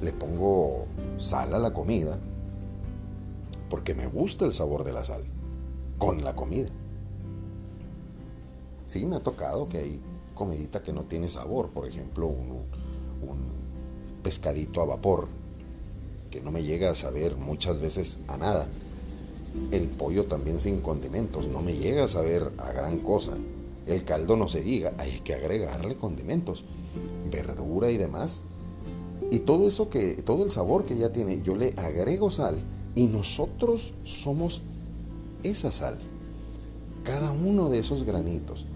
Le 0.00 0.14
pongo 0.14 0.86
sal 1.18 1.52
a 1.52 1.58
la 1.58 1.74
comida 1.74 2.18
porque 3.68 3.94
me 3.94 4.06
gusta 4.06 4.46
el 4.46 4.54
sabor 4.54 4.84
de 4.84 4.94
la 4.94 5.04
sal 5.04 5.24
con 5.98 6.24
la 6.24 6.34
comida. 6.34 6.70
Sí, 8.86 9.04
me 9.04 9.16
ha 9.16 9.22
tocado 9.22 9.68
que 9.68 9.76
hay 9.76 10.02
comidita 10.34 10.82
que 10.82 10.94
no 10.94 11.02
tiene 11.02 11.28
sabor, 11.28 11.68
por 11.68 11.86
ejemplo, 11.86 12.28
un, 12.28 12.64
un 13.20 13.52
pescadito 14.22 14.80
a 14.80 14.86
vapor 14.86 15.28
que 16.30 16.40
no 16.40 16.50
me 16.50 16.62
llega 16.62 16.88
a 16.88 16.94
saber 16.94 17.36
muchas 17.36 17.78
veces 17.78 18.20
a 18.28 18.38
nada. 18.38 18.68
El 19.70 19.86
pollo 19.88 20.24
también 20.24 20.60
sin 20.60 20.80
condimentos, 20.80 21.46
no 21.46 21.60
me 21.60 21.74
llega 21.74 22.04
a 22.04 22.08
saber 22.08 22.52
a 22.56 22.72
gran 22.72 22.96
cosa. 23.00 23.32
El 23.86 24.04
caldo 24.04 24.36
no 24.36 24.48
se 24.48 24.62
diga, 24.62 24.94
hay 24.98 25.20
que 25.20 25.34
agregarle 25.34 25.96
condimentos, 25.96 26.64
verdura 27.30 27.90
y 27.90 27.96
demás. 27.96 28.42
Y 29.30 29.40
todo 29.40 29.66
eso 29.66 29.88
que, 29.88 30.14
todo 30.14 30.44
el 30.44 30.50
sabor 30.50 30.84
que 30.84 30.96
ya 30.96 31.10
tiene, 31.10 31.42
yo 31.42 31.56
le 31.56 31.74
agrego 31.76 32.30
sal 32.30 32.56
y 32.94 33.06
nosotros 33.06 33.94
somos 34.04 34.62
esa 35.42 35.72
sal. 35.72 35.98
Cada 37.04 37.32
uno 37.32 37.68
de 37.68 37.78
esos 37.78 38.04
granitos. 38.04 38.66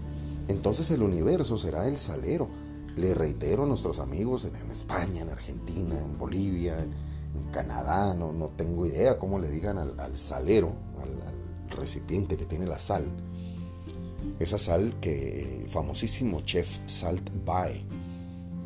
Entonces 0.47 0.89
el 0.91 1.03
universo 1.03 1.57
será 1.57 1.87
el 1.87 1.97
salero. 1.97 2.49
Le 2.95 3.13
reitero 3.13 3.63
a 3.63 3.67
nuestros 3.67 3.99
amigos 3.99 4.45
en, 4.45 4.55
España, 4.71 5.21
en 5.21 5.29
Argentina, 5.29 5.97
en 5.97 6.17
Bolivia, 6.17 6.79
en, 6.79 7.07
Canadá, 7.51 8.13
no, 8.15 8.33
no, 8.33 8.47
tengo 8.47 8.87
idea 8.87 9.19
cómo 9.19 9.39
le 9.39 9.49
digan 9.49 9.77
al, 9.77 10.17
salero, 10.17 10.73
al 11.01 11.69
recipiente 11.77 12.35
que 12.35 12.45
tiene 12.45 12.65
la 12.65 12.79
sal 12.79 13.05
esa 14.39 14.57
sal 14.57 14.99
que 14.99 15.43
el 15.61 15.69
famosísimo 15.69 16.41
chef 16.41 16.79
Salt 16.85 17.29
Bae 17.45 17.83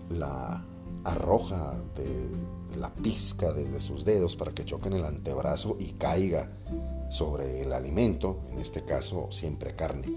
la 0.09 0.63
arroja 1.03 1.75
de 1.95 2.77
la 2.77 2.93
pizca 2.93 3.51
desde 3.53 3.79
sus 3.79 4.05
dedos 4.05 4.35
para 4.35 4.53
que 4.53 4.65
choque 4.65 4.87
en 4.87 4.95
el 4.95 5.05
antebrazo 5.05 5.77
y 5.79 5.93
caiga 5.93 6.49
sobre 7.09 7.61
el 7.61 7.73
alimento, 7.73 8.39
en 8.51 8.59
este 8.59 8.83
caso 8.83 9.27
siempre 9.31 9.75
carne. 9.75 10.07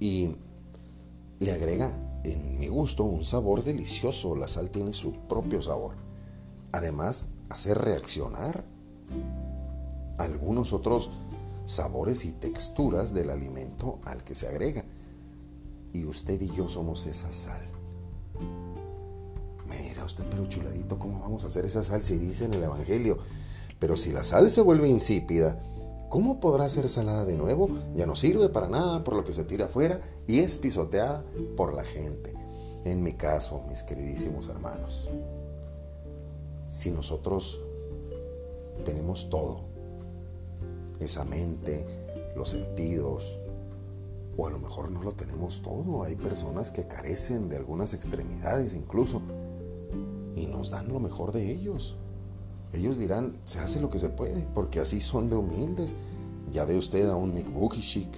Y 0.00 0.36
le 1.38 1.52
agrega, 1.52 1.90
en 2.24 2.58
mi 2.58 2.68
gusto, 2.68 3.04
un 3.04 3.24
sabor 3.24 3.64
delicioso. 3.64 4.36
La 4.36 4.48
sal 4.48 4.70
tiene 4.70 4.92
su 4.92 5.12
propio 5.12 5.62
sabor. 5.62 5.94
Además, 6.72 7.30
hace 7.48 7.74
reaccionar 7.74 8.64
algunos 10.18 10.72
otros 10.72 11.10
sabores 11.68 12.24
y 12.24 12.32
texturas 12.32 13.12
del 13.12 13.28
alimento 13.28 13.98
al 14.04 14.24
que 14.24 14.34
se 14.34 14.48
agrega. 14.48 14.84
Y 15.92 16.06
usted 16.06 16.40
y 16.40 16.48
yo 16.48 16.66
somos 16.66 17.06
esa 17.06 17.30
sal. 17.30 17.60
Mira 19.68 20.02
usted, 20.02 20.24
pero 20.30 20.46
chuladito, 20.46 20.98
¿cómo 20.98 21.20
vamos 21.20 21.44
a 21.44 21.48
hacer 21.48 21.66
esa 21.66 21.84
sal 21.84 22.02
si 22.02 22.16
dice 22.16 22.46
en 22.46 22.54
el 22.54 22.62
Evangelio? 22.62 23.18
Pero 23.78 23.98
si 23.98 24.12
la 24.12 24.24
sal 24.24 24.48
se 24.48 24.62
vuelve 24.62 24.88
insípida, 24.88 25.60
¿cómo 26.08 26.40
podrá 26.40 26.70
ser 26.70 26.88
salada 26.88 27.26
de 27.26 27.36
nuevo? 27.36 27.68
Ya 27.94 28.06
no 28.06 28.16
sirve 28.16 28.48
para 28.48 28.68
nada 28.68 29.04
por 29.04 29.14
lo 29.14 29.24
que 29.24 29.34
se 29.34 29.44
tira 29.44 29.66
afuera 29.66 30.00
y 30.26 30.38
es 30.38 30.56
pisoteada 30.56 31.22
por 31.54 31.74
la 31.74 31.84
gente. 31.84 32.32
En 32.86 33.02
mi 33.02 33.12
caso, 33.12 33.60
mis 33.68 33.82
queridísimos 33.82 34.48
hermanos, 34.48 35.10
si 36.66 36.90
nosotros 36.90 37.60
tenemos 38.86 39.28
todo, 39.28 39.67
esa 41.00 41.24
mente, 41.24 41.86
los 42.36 42.50
sentidos, 42.50 43.38
o 44.36 44.46
a 44.46 44.50
lo 44.50 44.58
mejor 44.60 44.90
no 44.90 45.02
lo 45.02 45.12
tenemos 45.12 45.62
todo. 45.62 46.04
Hay 46.04 46.14
personas 46.14 46.70
que 46.70 46.86
carecen 46.86 47.48
de 47.48 47.56
algunas 47.56 47.92
extremidades 47.92 48.72
incluso 48.72 49.20
y 50.36 50.46
nos 50.46 50.70
dan 50.70 50.88
lo 50.88 51.00
mejor 51.00 51.32
de 51.32 51.50
ellos. 51.50 51.96
Ellos 52.72 52.98
dirán, 52.98 53.40
se 53.44 53.58
hace 53.58 53.80
lo 53.80 53.90
que 53.90 53.98
se 53.98 54.10
puede, 54.10 54.46
porque 54.54 54.78
así 54.78 55.00
son 55.00 55.28
de 55.28 55.36
humildes. 55.36 55.96
Ya 56.52 56.64
ve 56.64 56.78
usted 56.78 57.08
a 57.08 57.16
un 57.16 57.34
Nick 57.34 57.52
Vujicic 57.52 58.08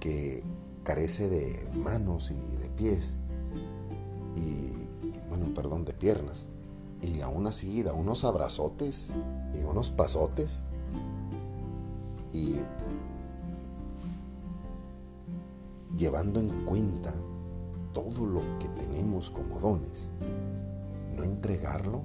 que 0.00 0.42
carece 0.82 1.28
de 1.28 1.68
manos 1.74 2.30
y 2.30 2.56
de 2.56 2.68
pies 2.70 3.16
y, 4.36 4.86
bueno, 5.28 5.54
perdón, 5.54 5.84
de 5.84 5.94
piernas. 5.94 6.48
Y 7.00 7.22
aún 7.22 7.46
así 7.46 7.82
da 7.82 7.94
unos 7.94 8.24
abrazotes 8.24 9.12
y 9.58 9.64
unos 9.64 9.90
pasotes 9.90 10.62
y 12.32 12.56
llevando 15.96 16.40
en 16.40 16.64
cuenta 16.64 17.14
todo 17.92 18.26
lo 18.26 18.40
que 18.58 18.68
tenemos 18.68 19.30
como 19.30 19.58
dones, 19.58 20.12
no 21.16 21.24
entregarlo, 21.24 22.02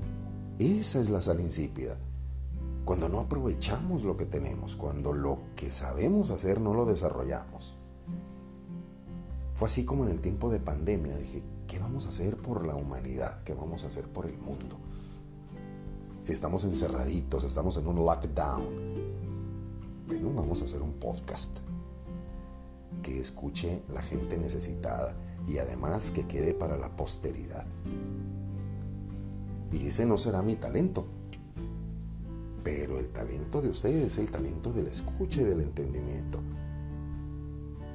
esa 0.59 0.99
es 0.99 1.09
la 1.09 1.21
sal 1.21 1.39
insípida. 1.39 1.97
Cuando 2.85 3.09
no 3.09 3.19
aprovechamos 3.19 4.03
lo 4.03 4.15
que 4.15 4.25
tenemos, 4.25 4.75
cuando 4.75 5.13
lo 5.13 5.39
que 5.55 5.69
sabemos 5.69 6.31
hacer 6.31 6.61
no 6.61 6.73
lo 6.73 6.85
desarrollamos. 6.85 7.75
Fue 9.53 9.67
así 9.67 9.85
como 9.85 10.03
en 10.03 10.11
el 10.11 10.21
tiempo 10.21 10.49
de 10.49 10.59
pandemia 10.59 11.17
dije, 11.17 11.41
¿qué 11.67 11.79
vamos 11.79 12.05
a 12.05 12.09
hacer 12.09 12.37
por 12.37 12.65
la 12.65 12.75
humanidad? 12.75 13.41
¿Qué 13.43 13.53
vamos 13.53 13.85
a 13.85 13.87
hacer 13.87 14.07
por 14.07 14.25
el 14.25 14.37
mundo? 14.37 14.77
Si 16.19 16.33
estamos 16.33 16.65
encerraditos, 16.65 17.43
estamos 17.43 17.77
en 17.77 17.87
un 17.87 17.95
lockdown, 17.97 19.04
bueno, 20.07 20.31
vamos 20.33 20.61
a 20.61 20.65
hacer 20.65 20.81
un 20.81 20.93
podcast 20.93 21.59
que 23.01 23.19
escuche 23.19 23.81
la 23.93 24.01
gente 24.01 24.37
necesitada 24.37 25.15
y 25.47 25.57
además 25.57 26.11
que 26.11 26.27
quede 26.27 26.53
para 26.53 26.77
la 26.77 26.95
posteridad. 26.95 27.65
Y 29.71 29.87
ese 29.87 30.05
no 30.05 30.17
será 30.17 30.41
mi 30.43 30.55
talento, 30.55 31.05
pero 32.63 32.99
el 32.99 33.09
talento 33.09 33.61
de 33.61 33.69
ustedes 33.69 34.03
es 34.03 34.17
el 34.19 34.31
talento 34.31 34.71
del 34.71 34.87
escucha 34.87 35.41
y 35.41 35.45
del 35.45 35.61
entendimiento. 35.61 36.39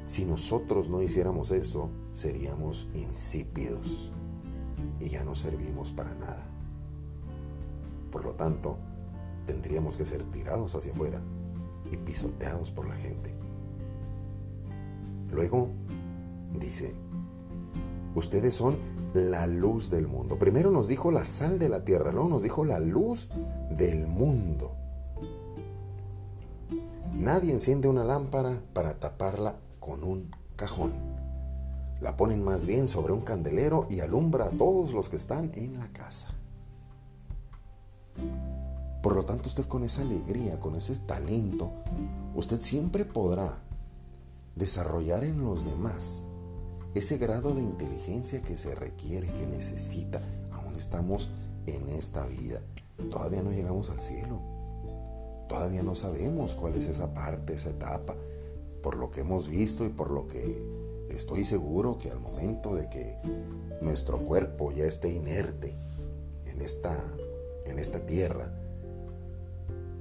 Si 0.02 0.24
nosotros 0.24 0.88
no 0.88 1.02
hiciéramos 1.02 1.52
eso, 1.52 1.90
seríamos 2.10 2.88
insípidos 2.94 4.12
y 4.98 5.10
ya 5.10 5.22
no 5.22 5.36
servimos 5.36 5.92
para 5.92 6.14
nada. 6.14 6.44
Por 8.10 8.24
lo 8.24 8.34
tanto, 8.34 8.78
tendríamos 9.46 9.96
que 9.96 10.04
ser 10.04 10.24
tirados 10.24 10.74
hacia 10.74 10.92
afuera 10.92 11.22
y 11.90 11.96
pisoteados 11.96 12.70
por 12.70 12.88
la 12.88 12.94
gente. 12.96 13.34
Luego 15.30 15.68
dice, 16.58 16.94
ustedes 18.14 18.54
son 18.54 18.78
la 19.14 19.46
luz 19.46 19.90
del 19.90 20.06
mundo. 20.06 20.38
Primero 20.38 20.70
nos 20.70 20.88
dijo 20.88 21.10
la 21.10 21.24
sal 21.24 21.58
de 21.58 21.68
la 21.68 21.84
tierra, 21.84 22.12
luego 22.12 22.28
nos 22.28 22.42
dijo 22.42 22.64
la 22.64 22.78
luz 22.78 23.28
del 23.70 24.06
mundo. 24.06 24.76
Nadie 27.14 27.52
enciende 27.52 27.88
una 27.88 28.04
lámpara 28.04 28.62
para 28.72 28.98
taparla 28.98 29.56
con 29.78 30.04
un 30.04 30.30
cajón. 30.56 30.92
La 32.00 32.16
ponen 32.16 32.42
más 32.42 32.64
bien 32.66 32.88
sobre 32.88 33.12
un 33.12 33.20
candelero 33.20 33.86
y 33.90 34.00
alumbra 34.00 34.46
a 34.46 34.50
todos 34.50 34.94
los 34.94 35.10
que 35.10 35.16
están 35.16 35.52
en 35.54 35.78
la 35.78 35.92
casa. 35.92 36.28
Por 39.02 39.16
lo 39.16 39.24
tanto, 39.24 39.48
usted 39.48 39.64
con 39.64 39.82
esa 39.82 40.02
alegría, 40.02 40.60
con 40.60 40.76
ese 40.76 40.94
talento, 40.96 41.72
usted 42.34 42.60
siempre 42.60 43.04
podrá 43.04 43.58
desarrollar 44.56 45.24
en 45.24 45.44
los 45.44 45.64
demás 45.64 46.28
ese 46.94 47.18
grado 47.18 47.54
de 47.54 47.62
inteligencia 47.62 48.42
que 48.42 48.56
se 48.56 48.74
requiere, 48.74 49.32
que 49.32 49.46
necesita. 49.46 50.20
Aún 50.52 50.74
estamos 50.76 51.30
en 51.66 51.88
esta 51.88 52.26
vida. 52.26 52.60
Todavía 53.10 53.42
no 53.42 53.52
llegamos 53.52 53.90
al 53.90 54.00
cielo. 54.00 54.40
Todavía 55.48 55.82
no 55.82 55.94
sabemos 55.94 56.54
cuál 56.54 56.74
es 56.74 56.88
esa 56.88 57.14
parte, 57.14 57.54
esa 57.54 57.70
etapa. 57.70 58.16
Por 58.82 58.96
lo 58.96 59.10
que 59.10 59.20
hemos 59.22 59.48
visto 59.48 59.84
y 59.84 59.88
por 59.88 60.10
lo 60.10 60.26
que 60.26 60.62
estoy 61.10 61.44
seguro 61.44 61.98
que 61.98 62.10
al 62.10 62.20
momento 62.20 62.74
de 62.74 62.88
que 62.88 63.16
nuestro 63.80 64.18
cuerpo 64.24 64.72
ya 64.72 64.84
esté 64.84 65.12
inerte 65.12 65.74
en 66.46 66.60
esta, 66.60 66.96
en 67.66 67.78
esta 67.78 68.04
tierra, 68.04 68.59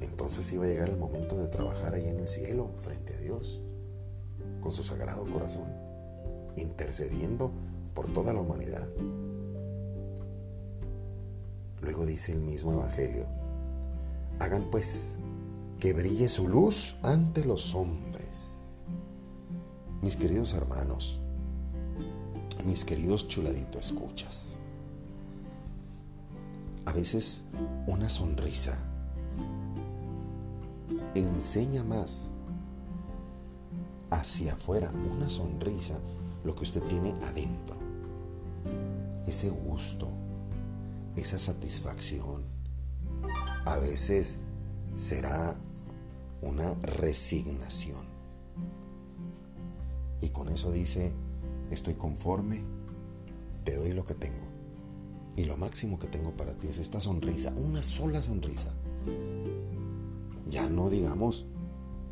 entonces 0.02 0.52
iba 0.54 0.66
a 0.66 0.68
llegar 0.68 0.90
el 0.90 0.98
momento 0.98 1.38
de 1.38 1.48
trabajar 1.48 1.94
ahí 1.94 2.08
en 2.08 2.20
el 2.20 2.28
cielo, 2.28 2.72
frente 2.78 3.16
a 3.16 3.20
Dios, 3.20 3.60
con 4.62 4.72
su 4.72 4.84
sagrado 4.84 5.26
corazón, 5.26 5.68
intercediendo 6.56 7.52
por 7.94 8.12
toda 8.14 8.34
la 8.34 8.42
humanidad. 8.42 8.88
Luego 11.82 12.06
dice 12.06 12.32
el 12.34 12.40
mismo 12.40 12.74
Evangelio, 12.74 13.26
hagan 14.40 14.64
pues 14.70 15.18
que 15.80 15.94
brille 15.94 16.28
su 16.28 16.48
luz 16.48 16.96
ante 17.04 17.46
los 17.46 17.74
hombres. 17.74 18.82
Mis 20.02 20.16
queridos 20.16 20.54
hermanos, 20.54 21.22
mis 22.66 22.86
queridos 22.86 23.28
chuladitos 23.28 23.88
escuchas, 23.88 24.60
a 26.86 26.94
veces 26.94 27.44
una 27.88 28.10
sonrisa 28.10 28.89
enseña 31.16 31.84
más 31.84 32.32
hacia 34.12 34.54
afuera, 34.54 34.92
una 35.12 35.30
sonrisa, 35.30 36.00
lo 36.44 36.56
que 36.56 36.64
usted 36.64 36.82
tiene 36.84 37.14
adentro. 37.24 37.78
Ese 39.26 39.50
gusto, 39.50 40.10
esa 41.16 41.40
satisfacción. 41.40 42.44
A 43.66 43.78
veces 43.78 44.40
será 44.96 45.56
una 46.42 46.74
resignación. 46.82 48.06
Y 50.22 50.30
con 50.30 50.50
eso 50.50 50.72
dice, 50.72 51.14
estoy 51.72 51.94
conforme, 51.94 52.64
te 53.64 53.76
doy 53.76 53.94
lo 53.94 54.04
que 54.04 54.16
tengo. 54.16 54.48
Y 55.36 55.46
lo 55.46 55.56
máximo 55.56 56.00
que 56.00 56.08
tengo 56.08 56.36
para 56.36 56.54
ti 56.54 56.68
es 56.68 56.80
esta 56.80 57.00
sonrisa, 57.00 57.52
una 57.56 57.82
sola 57.82 58.22
sonrisa. 58.22 58.74
Ya 60.50 60.68
no 60.68 60.90
digamos 60.90 61.46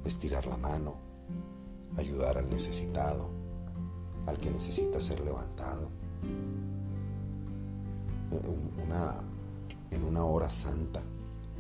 estirar 0.06 0.46
la 0.46 0.58
mano, 0.58 0.96
ayudar 1.98 2.38
al 2.38 2.50
necesitado, 2.50 3.30
al 4.28 4.38
que 4.38 4.52
necesita 4.52 5.02
ser 5.02 5.22
levantado. 5.22 5.90
Una, 8.84 9.16
en 9.90 10.04
una 10.04 10.24
hora 10.24 10.50
santa 10.50 11.02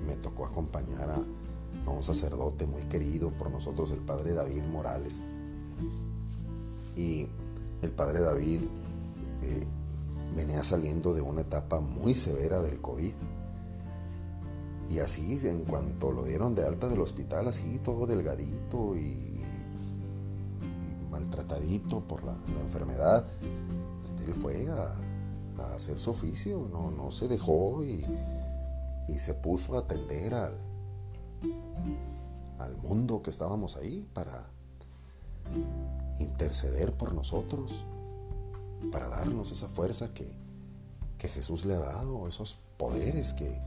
me 0.05 0.15
tocó 0.17 0.45
acompañar 0.45 1.09
a, 1.09 1.19
un 1.89 2.03
sacerdote 2.03 2.65
muy 2.65 2.83
querido 2.83 3.31
por 3.31 3.49
nosotros, 3.49 3.91
el 3.91 3.99
padre 3.99 4.33
David 4.33 4.65
Morales. 4.65 5.25
Y 6.95 7.27
el 7.81 7.91
padre 7.91 8.19
David 8.19 8.63
eh, 9.41 9.67
venía 10.35 10.61
saliendo 10.63 11.13
de 11.13 11.21
una 11.21 11.41
etapa 11.41 11.79
muy 11.79 12.13
severa 12.13 12.61
del 12.61 12.81
COVID 12.81 13.13
y 14.89 14.99
así, 14.99 15.37
en 15.47 15.65
cuanto 15.65 16.11
lo 16.11 16.23
dieron 16.23 16.55
de 16.55 16.65
alta 16.65 16.87
del 16.87 17.01
hospital, 17.01 17.47
así 17.47 17.79
todo 17.79 18.05
delgadito 18.05 18.95
y, 18.95 19.41
maltratadito 21.11 22.01
por 22.01 22.23
la, 22.23 22.37
enfermedad, 22.61 23.25
este, 24.03 24.25
él 24.25 24.33
fue 24.33 24.67
a, 24.69 24.95
hacer 25.75 25.99
su 25.99 26.11
oficio, 26.11 26.67
no, 26.71 26.91
no 26.91 27.11
se 27.11 27.27
dejó 27.27 27.83
y, 27.83 28.05
se 29.17 29.33
puso 29.33 29.75
a 29.75 29.79
atender 29.79 30.35
al, 30.35 30.53
al 32.59 32.77
mundo 32.77 33.21
que 33.21 33.29
estábamos 33.29 33.75
ahí 33.75 34.07
para 34.13 34.45
interceder 36.19 36.93
por 36.93 37.13
nosotros, 37.13 37.85
para 38.91 39.07
darnos 39.07 39.51
esa 39.51 39.67
fuerza 39.67 40.13
que, 40.13 40.31
que 41.17 41.27
Jesús 41.27 41.65
le 41.65 41.75
ha 41.75 41.79
dado, 41.79 42.27
esos 42.27 42.59
poderes 42.77 43.33
que, 43.33 43.59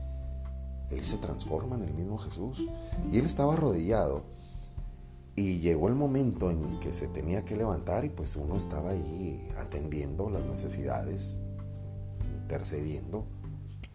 él 0.91 1.03
se 1.05 1.17
transforma 1.17 1.75
en 1.75 1.83
el 1.83 1.93
mismo 1.93 2.17
Jesús. 2.17 2.67
Y 3.11 3.17
él 3.17 3.25
estaba 3.25 3.53
arrodillado. 3.53 4.23
Y 5.35 5.59
llegó 5.59 5.87
el 5.87 5.95
momento 5.95 6.51
en 6.51 6.79
que 6.79 6.91
se 6.91 7.07
tenía 7.07 7.45
que 7.45 7.55
levantar 7.55 8.03
y 8.03 8.09
pues 8.09 8.35
uno 8.35 8.57
estaba 8.57 8.91
ahí 8.91 9.49
atendiendo 9.57 10.29
las 10.29 10.45
necesidades, 10.45 11.39
intercediendo, 12.43 13.25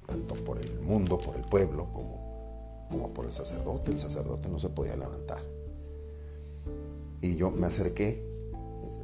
tanto 0.06 0.34
por 0.34 0.58
el 0.58 0.80
mundo, 0.80 1.18
por 1.18 1.36
el 1.36 1.42
pueblo, 1.42 1.92
como, 1.92 2.86
como 2.90 3.12
por 3.12 3.26
el 3.26 3.32
sacerdote. 3.32 3.92
El 3.92 3.98
sacerdote 3.98 4.48
no 4.48 4.58
se 4.58 4.70
podía 4.70 4.96
levantar. 4.96 5.42
Y 7.20 7.36
yo 7.36 7.50
me 7.50 7.66
acerqué, 7.66 8.24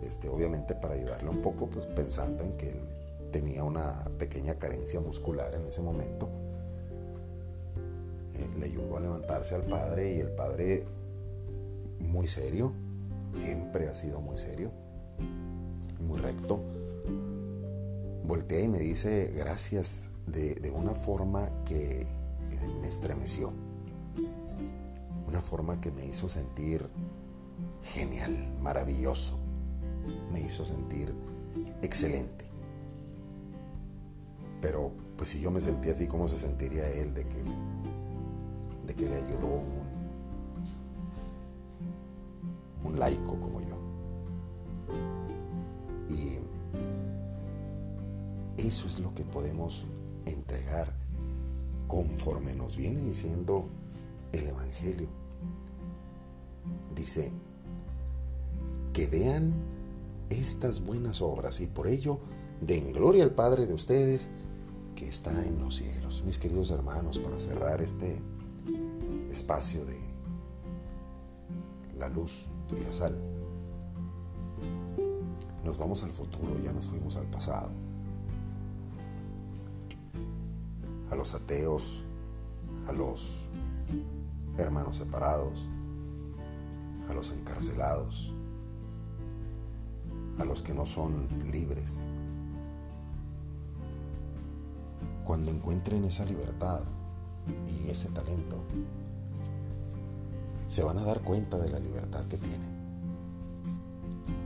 este, 0.03 0.29
obviamente 0.29 0.75
para 0.75 0.95
ayudarle 0.95 1.29
un 1.29 1.43
poco, 1.43 1.67
pues 1.67 1.87
pensando 1.87 2.45
en 2.45 2.57
que 2.57 2.71
él 2.71 2.89
tenía 3.31 3.63
una 3.63 4.05
pequeña 4.19 4.55
carencia 4.59 5.01
muscular 5.01 5.55
en 5.55 5.67
ese 5.67 5.83
momento 5.83 6.29
le 8.59 8.67
ayudó 8.67 8.97
a 8.97 9.01
levantarse 9.01 9.55
al 9.55 9.63
padre 9.63 10.15
y 10.15 10.21
el 10.21 10.31
padre 10.31 10.85
muy 12.01 12.27
serio, 12.27 12.73
siempre 13.37 13.89
ha 13.89 13.95
sido 13.95 14.21
muy 14.21 14.37
serio, 14.37 14.71
muy 16.01 16.19
recto, 16.19 16.61
voltea 18.25 18.61
y 18.61 18.69
me 18.69 18.79
dice 18.79 19.33
gracias 19.37 20.11
de, 20.27 20.73
una 20.75 20.95
forma 20.95 21.51
que 21.65 22.07
me 22.81 22.89
estremeció, 22.89 23.53
una 25.27 25.41
forma 25.41 25.81
que 25.81 25.91
me 25.91 26.07
hizo 26.07 26.29
sentir 26.29 26.89
genial, 27.83 28.55
maravilloso, 28.61 29.39
me 30.33 30.41
hizo 30.41 30.65
sentir 30.65 31.15
excelente. 31.83 32.45
Pero 34.61 34.93
pues 35.17 35.31
si 35.31 35.41
yo 35.41 35.51
me 35.51 35.61
sentía 35.61 35.93
así, 35.93 36.07
¿cómo 36.07 36.29
se 36.29 36.39
sentiría 36.39 36.89
él 36.89 37.15
de 37.15 37.27
que 37.27 37.43
de 38.87 38.95
que 38.95 39.09
le 39.09 39.17
ayudó 39.17 39.47
un, 39.47 39.83
un 42.85 42.99
laico 42.99 43.39
como 43.39 43.61
yo. 43.61 43.79
Y 46.09 46.39
eso 48.57 48.87
es 48.87 48.99
lo 49.01 49.15
que 49.15 49.25
podemos 49.25 49.87
entregar 50.27 50.95
conforme 51.89 52.55
nos 52.55 52.77
viene 52.77 53.01
diciendo 53.01 53.67
el 54.33 54.47
Evangelio. 54.47 55.09
Dice, 56.95 57.33
que 58.93 59.07
vean 59.07 59.53
estas 60.31 60.85
buenas 60.85 61.23
obras 61.23 61.61
y 61.61 61.67
por 61.67 61.89
ello 61.89 62.21
den 62.61 62.93
gloria 62.93 63.25
al 63.25 63.35
Padre 63.35 63.67
de 63.67 63.75
ustedes 63.75 64.31
que 64.95 65.09
está 65.09 65.33
en 65.45 65.59
los 65.59 65.77
cielos. 65.77 66.23
Mis 66.25 66.39
queridos 66.39 66.71
hermanos, 66.71 67.19
para 67.19 67.41
cerrar 67.41 67.81
este 67.81 68.21
espacio 69.33 69.85
de 69.87 69.99
la 71.97 72.09
luz 72.09 72.47
y 72.77 72.85
la 72.85 72.93
sal, 72.93 73.19
nos 75.65 75.79
vamos 75.79 76.05
al 76.05 76.11
futuro, 76.11 76.59
ya 76.63 76.73
nos 76.73 76.87
fuimos 76.87 77.17
al 77.17 77.27
pasado. 77.27 77.71
A 81.11 81.17
los 81.17 81.35
ateos, 81.35 82.05
a 82.89 82.93
los 82.93 83.49
hermanos 84.59 84.99
separados, 84.99 85.69
a 87.09 87.15
los 87.15 87.31
encarcelados, 87.31 88.35
a 90.39 90.45
los 90.45 90.63
que 90.63 90.75
no 90.75 90.85
son 90.85 91.29
libres. 91.51 92.09
Cuando 95.25 95.51
encuentren 95.51 96.05
esa 96.05 96.25
libertad 96.25 96.81
y 97.67 97.89
ese 97.89 98.09
talento, 98.09 98.57
se 100.73 100.83
van 100.83 100.97
a 100.97 101.05
dar 101.05 101.21
cuenta 101.21 101.59
de 101.59 101.69
la 101.71 101.79
libertad 101.79 102.25
que 102.29 102.39
tienen, 102.39 102.71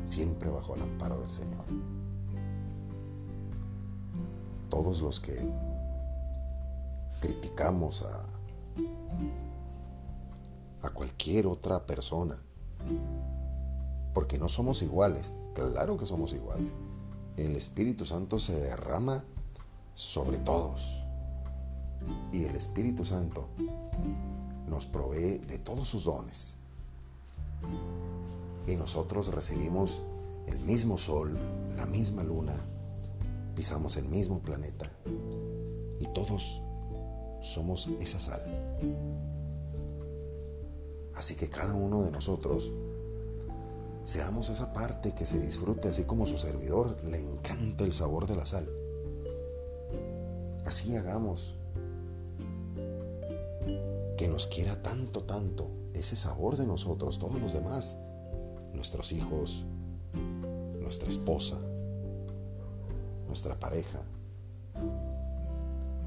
siempre 0.05 0.51
bajo 0.51 0.75
el 0.75 0.83
amparo 0.83 1.21
del 1.21 1.31
Señor. 1.31 1.65
Todos 4.69 5.03
los 5.03 5.21
que 5.21 5.49
criticamos 7.21 8.03
a, 8.03 8.25
a 10.85 10.91
cualquier 10.91 11.47
otra 11.47 11.87
persona, 11.87 12.43
porque 14.13 14.37
no 14.37 14.49
somos 14.49 14.83
iguales, 14.83 15.33
claro 15.55 15.97
que 15.97 16.07
somos 16.07 16.33
iguales. 16.33 16.81
El 17.37 17.55
Espíritu 17.55 18.05
Santo 18.05 18.41
se 18.41 18.59
derrama 18.59 19.23
sobre 19.95 20.39
todos. 20.39 21.05
Y 22.33 22.47
el 22.47 22.57
Espíritu 22.57 23.05
Santo 23.05 23.49
nos 24.69 24.87
provee 24.87 25.39
de 25.39 25.59
todos 25.59 25.89
sus 25.89 26.05
dones. 26.05 26.59
Y 28.67 28.77
nosotros 28.77 29.29
recibimos 29.29 30.03
el 30.47 30.59
mismo 30.61 30.99
sol, 30.99 31.39
la 31.77 31.87
misma 31.87 32.23
luna, 32.23 32.55
pisamos 33.55 33.97
el 33.97 34.07
mismo 34.07 34.41
planeta 34.41 34.87
y 35.99 36.07
todos 36.13 36.61
somos 37.43 37.89
esa 38.01 38.19
sal. 38.19 38.43
Así 41.15 41.35
que 41.35 41.49
cada 41.49 41.75
uno 41.75 42.03
de 42.03 42.11
nosotros 42.11 42.73
seamos 44.03 44.51
esa 44.51 44.73
parte 44.73 45.15
que 45.15 45.25
se 45.25 45.41
disfrute 45.41 45.89
así 45.89 46.05
como 46.05 46.27
su 46.27 46.39
servidor 46.39 47.03
le 47.05 47.19
encanta 47.19 47.85
el 47.85 47.93
sabor 47.93 48.27
de 48.27 48.37
la 48.37 48.47
sal. 48.47 48.69
Así 50.65 50.95
hagamos 50.97 51.56
que 54.27 54.33
nos 54.33 54.49
quiera 54.49 54.83
tanto, 54.83 55.23
tanto 55.23 55.71
ese 55.95 56.17
sabor 56.17 56.57
de 56.57 56.67
nosotros, 56.67 57.17
todos 57.17 57.41
los 57.41 57.53
demás, 57.53 57.97
nuestros 58.75 59.13
hijos, 59.13 59.65
nuestra 60.81 61.09
esposa, 61.09 61.57
nuestra 63.29 63.57
pareja. 63.57 64.03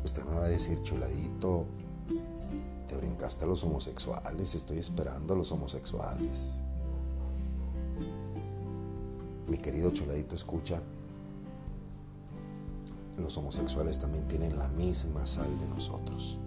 Usted 0.04 0.26
me 0.26 0.36
va 0.36 0.44
a 0.44 0.50
decir, 0.50 0.82
chuladito, 0.82 1.64
te 2.90 2.98
brincaste 2.98 3.46
a 3.46 3.48
los 3.48 3.64
homosexuales, 3.64 4.54
estoy 4.54 4.80
esperando 4.80 5.34
a 5.34 5.38
los 5.38 5.54
homosexuales. 5.54 6.62
Mi 9.48 9.60
querido 9.60 9.92
chuladito, 9.92 10.36
escucha, 10.36 10.82
los 13.18 13.38
homosexuales 13.38 13.98
también 13.98 14.28
tienen 14.28 14.60
la 14.60 14.68
misma 14.68 15.26
sal 15.26 15.58
de 15.58 15.68
nosotros. 15.68 16.38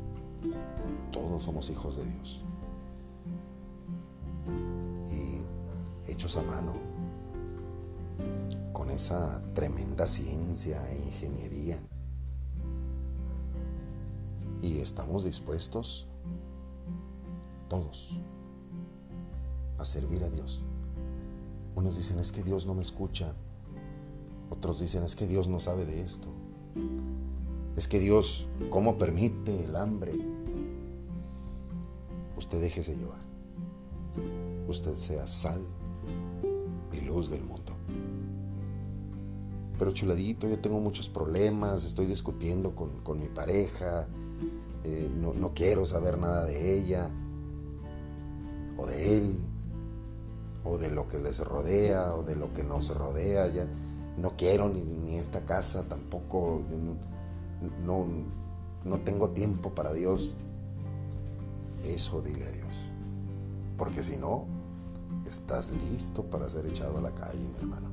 Todos 1.10 1.42
somos 1.42 1.68
hijos 1.70 1.96
de 1.96 2.04
Dios. 2.04 2.42
Y 5.10 6.10
hechos 6.10 6.36
a 6.36 6.42
mano, 6.42 6.74
con 8.72 8.90
esa 8.90 9.42
tremenda 9.54 10.06
ciencia 10.06 10.90
e 10.90 10.96
ingeniería. 10.96 11.78
Y 14.62 14.78
estamos 14.78 15.24
dispuestos, 15.24 16.06
todos, 17.68 18.20
a 19.78 19.84
servir 19.84 20.22
a 20.24 20.30
Dios. 20.30 20.62
Unos 21.74 21.96
dicen 21.96 22.18
es 22.18 22.32
que 22.32 22.42
Dios 22.42 22.66
no 22.66 22.74
me 22.74 22.82
escucha. 22.82 23.34
Otros 24.50 24.78
dicen 24.78 25.02
es 25.02 25.16
que 25.16 25.26
Dios 25.26 25.48
no 25.48 25.58
sabe 25.58 25.86
de 25.86 26.02
esto. 26.02 26.28
Es 27.76 27.88
que 27.88 27.98
Dios, 27.98 28.46
¿cómo 28.70 28.98
permite 28.98 29.64
el 29.64 29.76
hambre? 29.76 30.31
Usted 32.52 32.64
déjese 32.64 32.94
llevar. 32.94 33.18
Usted 34.68 34.94
sea 34.94 35.26
sal 35.26 35.62
y 36.92 37.00
luz 37.00 37.30
del 37.30 37.42
mundo. 37.42 37.72
Pero 39.78 39.90
chuladito, 39.92 40.46
yo 40.46 40.58
tengo 40.58 40.78
muchos 40.78 41.08
problemas, 41.08 41.84
estoy 41.84 42.04
discutiendo 42.04 42.74
con, 42.74 43.18
mi 43.18 43.28
pareja, 43.28 44.06
eh, 44.84 45.10
no, 45.18 45.32
no 45.32 45.54
quiero 45.54 45.86
saber 45.86 46.18
nada 46.18 46.44
de 46.44 46.76
ella 46.76 47.08
o 48.76 48.86
de 48.86 49.16
él 49.16 49.38
o 50.62 50.76
de 50.76 50.90
lo 50.90 51.08
que 51.08 51.20
les 51.20 51.40
rodea 51.40 52.14
o 52.14 52.22
de 52.22 52.36
lo 52.36 52.52
que 52.52 52.64
nos 52.64 52.94
rodea. 52.94 53.48
Ya 53.48 53.66
no 54.18 54.36
quiero 54.36 54.68
ni, 54.68 55.16
esta 55.16 55.46
casa 55.46 55.88
tampoco. 55.88 56.60
No, 57.82 58.04
no 58.84 59.00
tengo 59.00 59.30
tiempo 59.30 59.74
para 59.74 59.94
Dios. 59.94 60.34
Eso 61.84 62.22
dile 62.22 62.46
a 62.46 62.50
Dios. 62.50 62.82
Porque 63.76 64.02
si 64.02 64.16
no, 64.16 64.46
estás 65.26 65.70
listo 65.70 66.24
para 66.24 66.48
ser 66.48 66.66
echado 66.66 66.98
a 66.98 67.00
la 67.00 67.14
calle, 67.14 67.48
mi 67.48 67.56
hermano. 67.56 67.88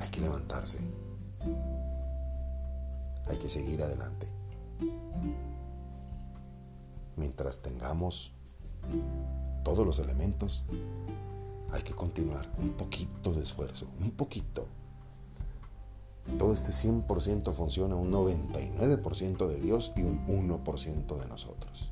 Hay 0.00 0.08
que 0.08 0.20
levantarse. 0.20 0.80
Hay 3.26 3.38
que 3.38 3.48
seguir 3.48 3.82
adelante. 3.82 4.28
Mientras 7.16 7.62
tengamos 7.62 8.32
todos 9.62 9.86
los 9.86 9.98
elementos, 9.98 10.64
hay 11.70 11.82
que 11.82 11.94
continuar 11.94 12.50
un 12.58 12.70
poquito 12.70 13.32
de 13.32 13.42
esfuerzo, 13.42 13.86
un 14.00 14.10
poquito. 14.12 14.66
Todo 16.38 16.52
este 16.52 16.70
100% 16.70 17.52
funciona 17.52 17.96
un 17.96 18.10
99% 18.10 19.46
de 19.46 19.60
Dios 19.60 19.92
y 19.94 20.02
un 20.02 20.26
1% 20.26 21.18
de 21.18 21.28
nosotros. 21.28 21.90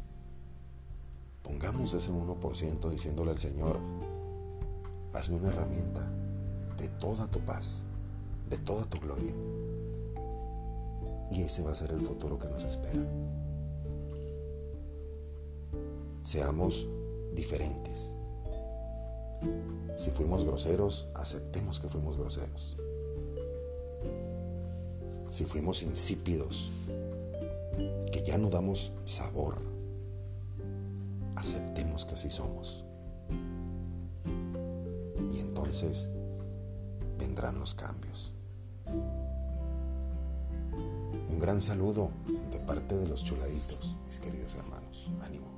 Pongamos 1.42 1.92
ese 1.95 2.11
1% 2.11 2.90
diciéndole 2.90 3.31
al 3.31 3.38
Señor, 3.38 3.79
hazme 5.12 5.37
una 5.37 5.49
herramienta 5.49 6.09
de 6.79 6.88
toda 6.88 7.29
tu 7.29 7.40
paz, 7.40 7.85
de 8.49 8.59
toda 8.59 8.85
tu 8.85 8.99
gloria. 8.99 9.33
Y 11.31 11.42
ese 11.42 11.62
va 11.62 11.71
a 11.71 11.75
ser 11.75 11.92
el 11.92 12.01
futuro 12.01 12.38
que 12.38 12.49
nos 12.49 12.64
espera. 12.64 13.01
Seamos 16.23 16.87
diferentes. 17.35 18.16
Si 19.97 20.11
fuimos 20.11 20.45
groseros, 20.45 21.09
aceptemos 21.14 21.81
que 21.81 21.88
fuimos 21.88 22.16
groseros 22.16 22.77
si 25.31 25.45
fuimos 25.45 25.83
insípidos, 25.83 26.71
que 28.12 28.23
ya 28.23 28.37
no 28.38 28.51
damos 28.51 28.93
sabor, 29.05 29.59
aceptemos 31.37 32.05
que 32.05 32.15
así 32.15 32.29
somos. 32.31 32.85
Y 35.31 35.41
entonces 35.41 36.11
vendrán 37.19 37.59
los 37.59 37.75
cambios. 37.75 38.33
Un 41.31 41.41
gran 41.41 41.61
saludo 41.61 42.11
de 42.51 42.61
parte 42.61 42.97
de 42.97 43.09
los 43.09 43.25
chuladitos, 43.25 43.97
mis 44.07 44.21
queridos 44.21 44.55
hermanos. 44.55 45.11
Ánimo. 45.23 45.53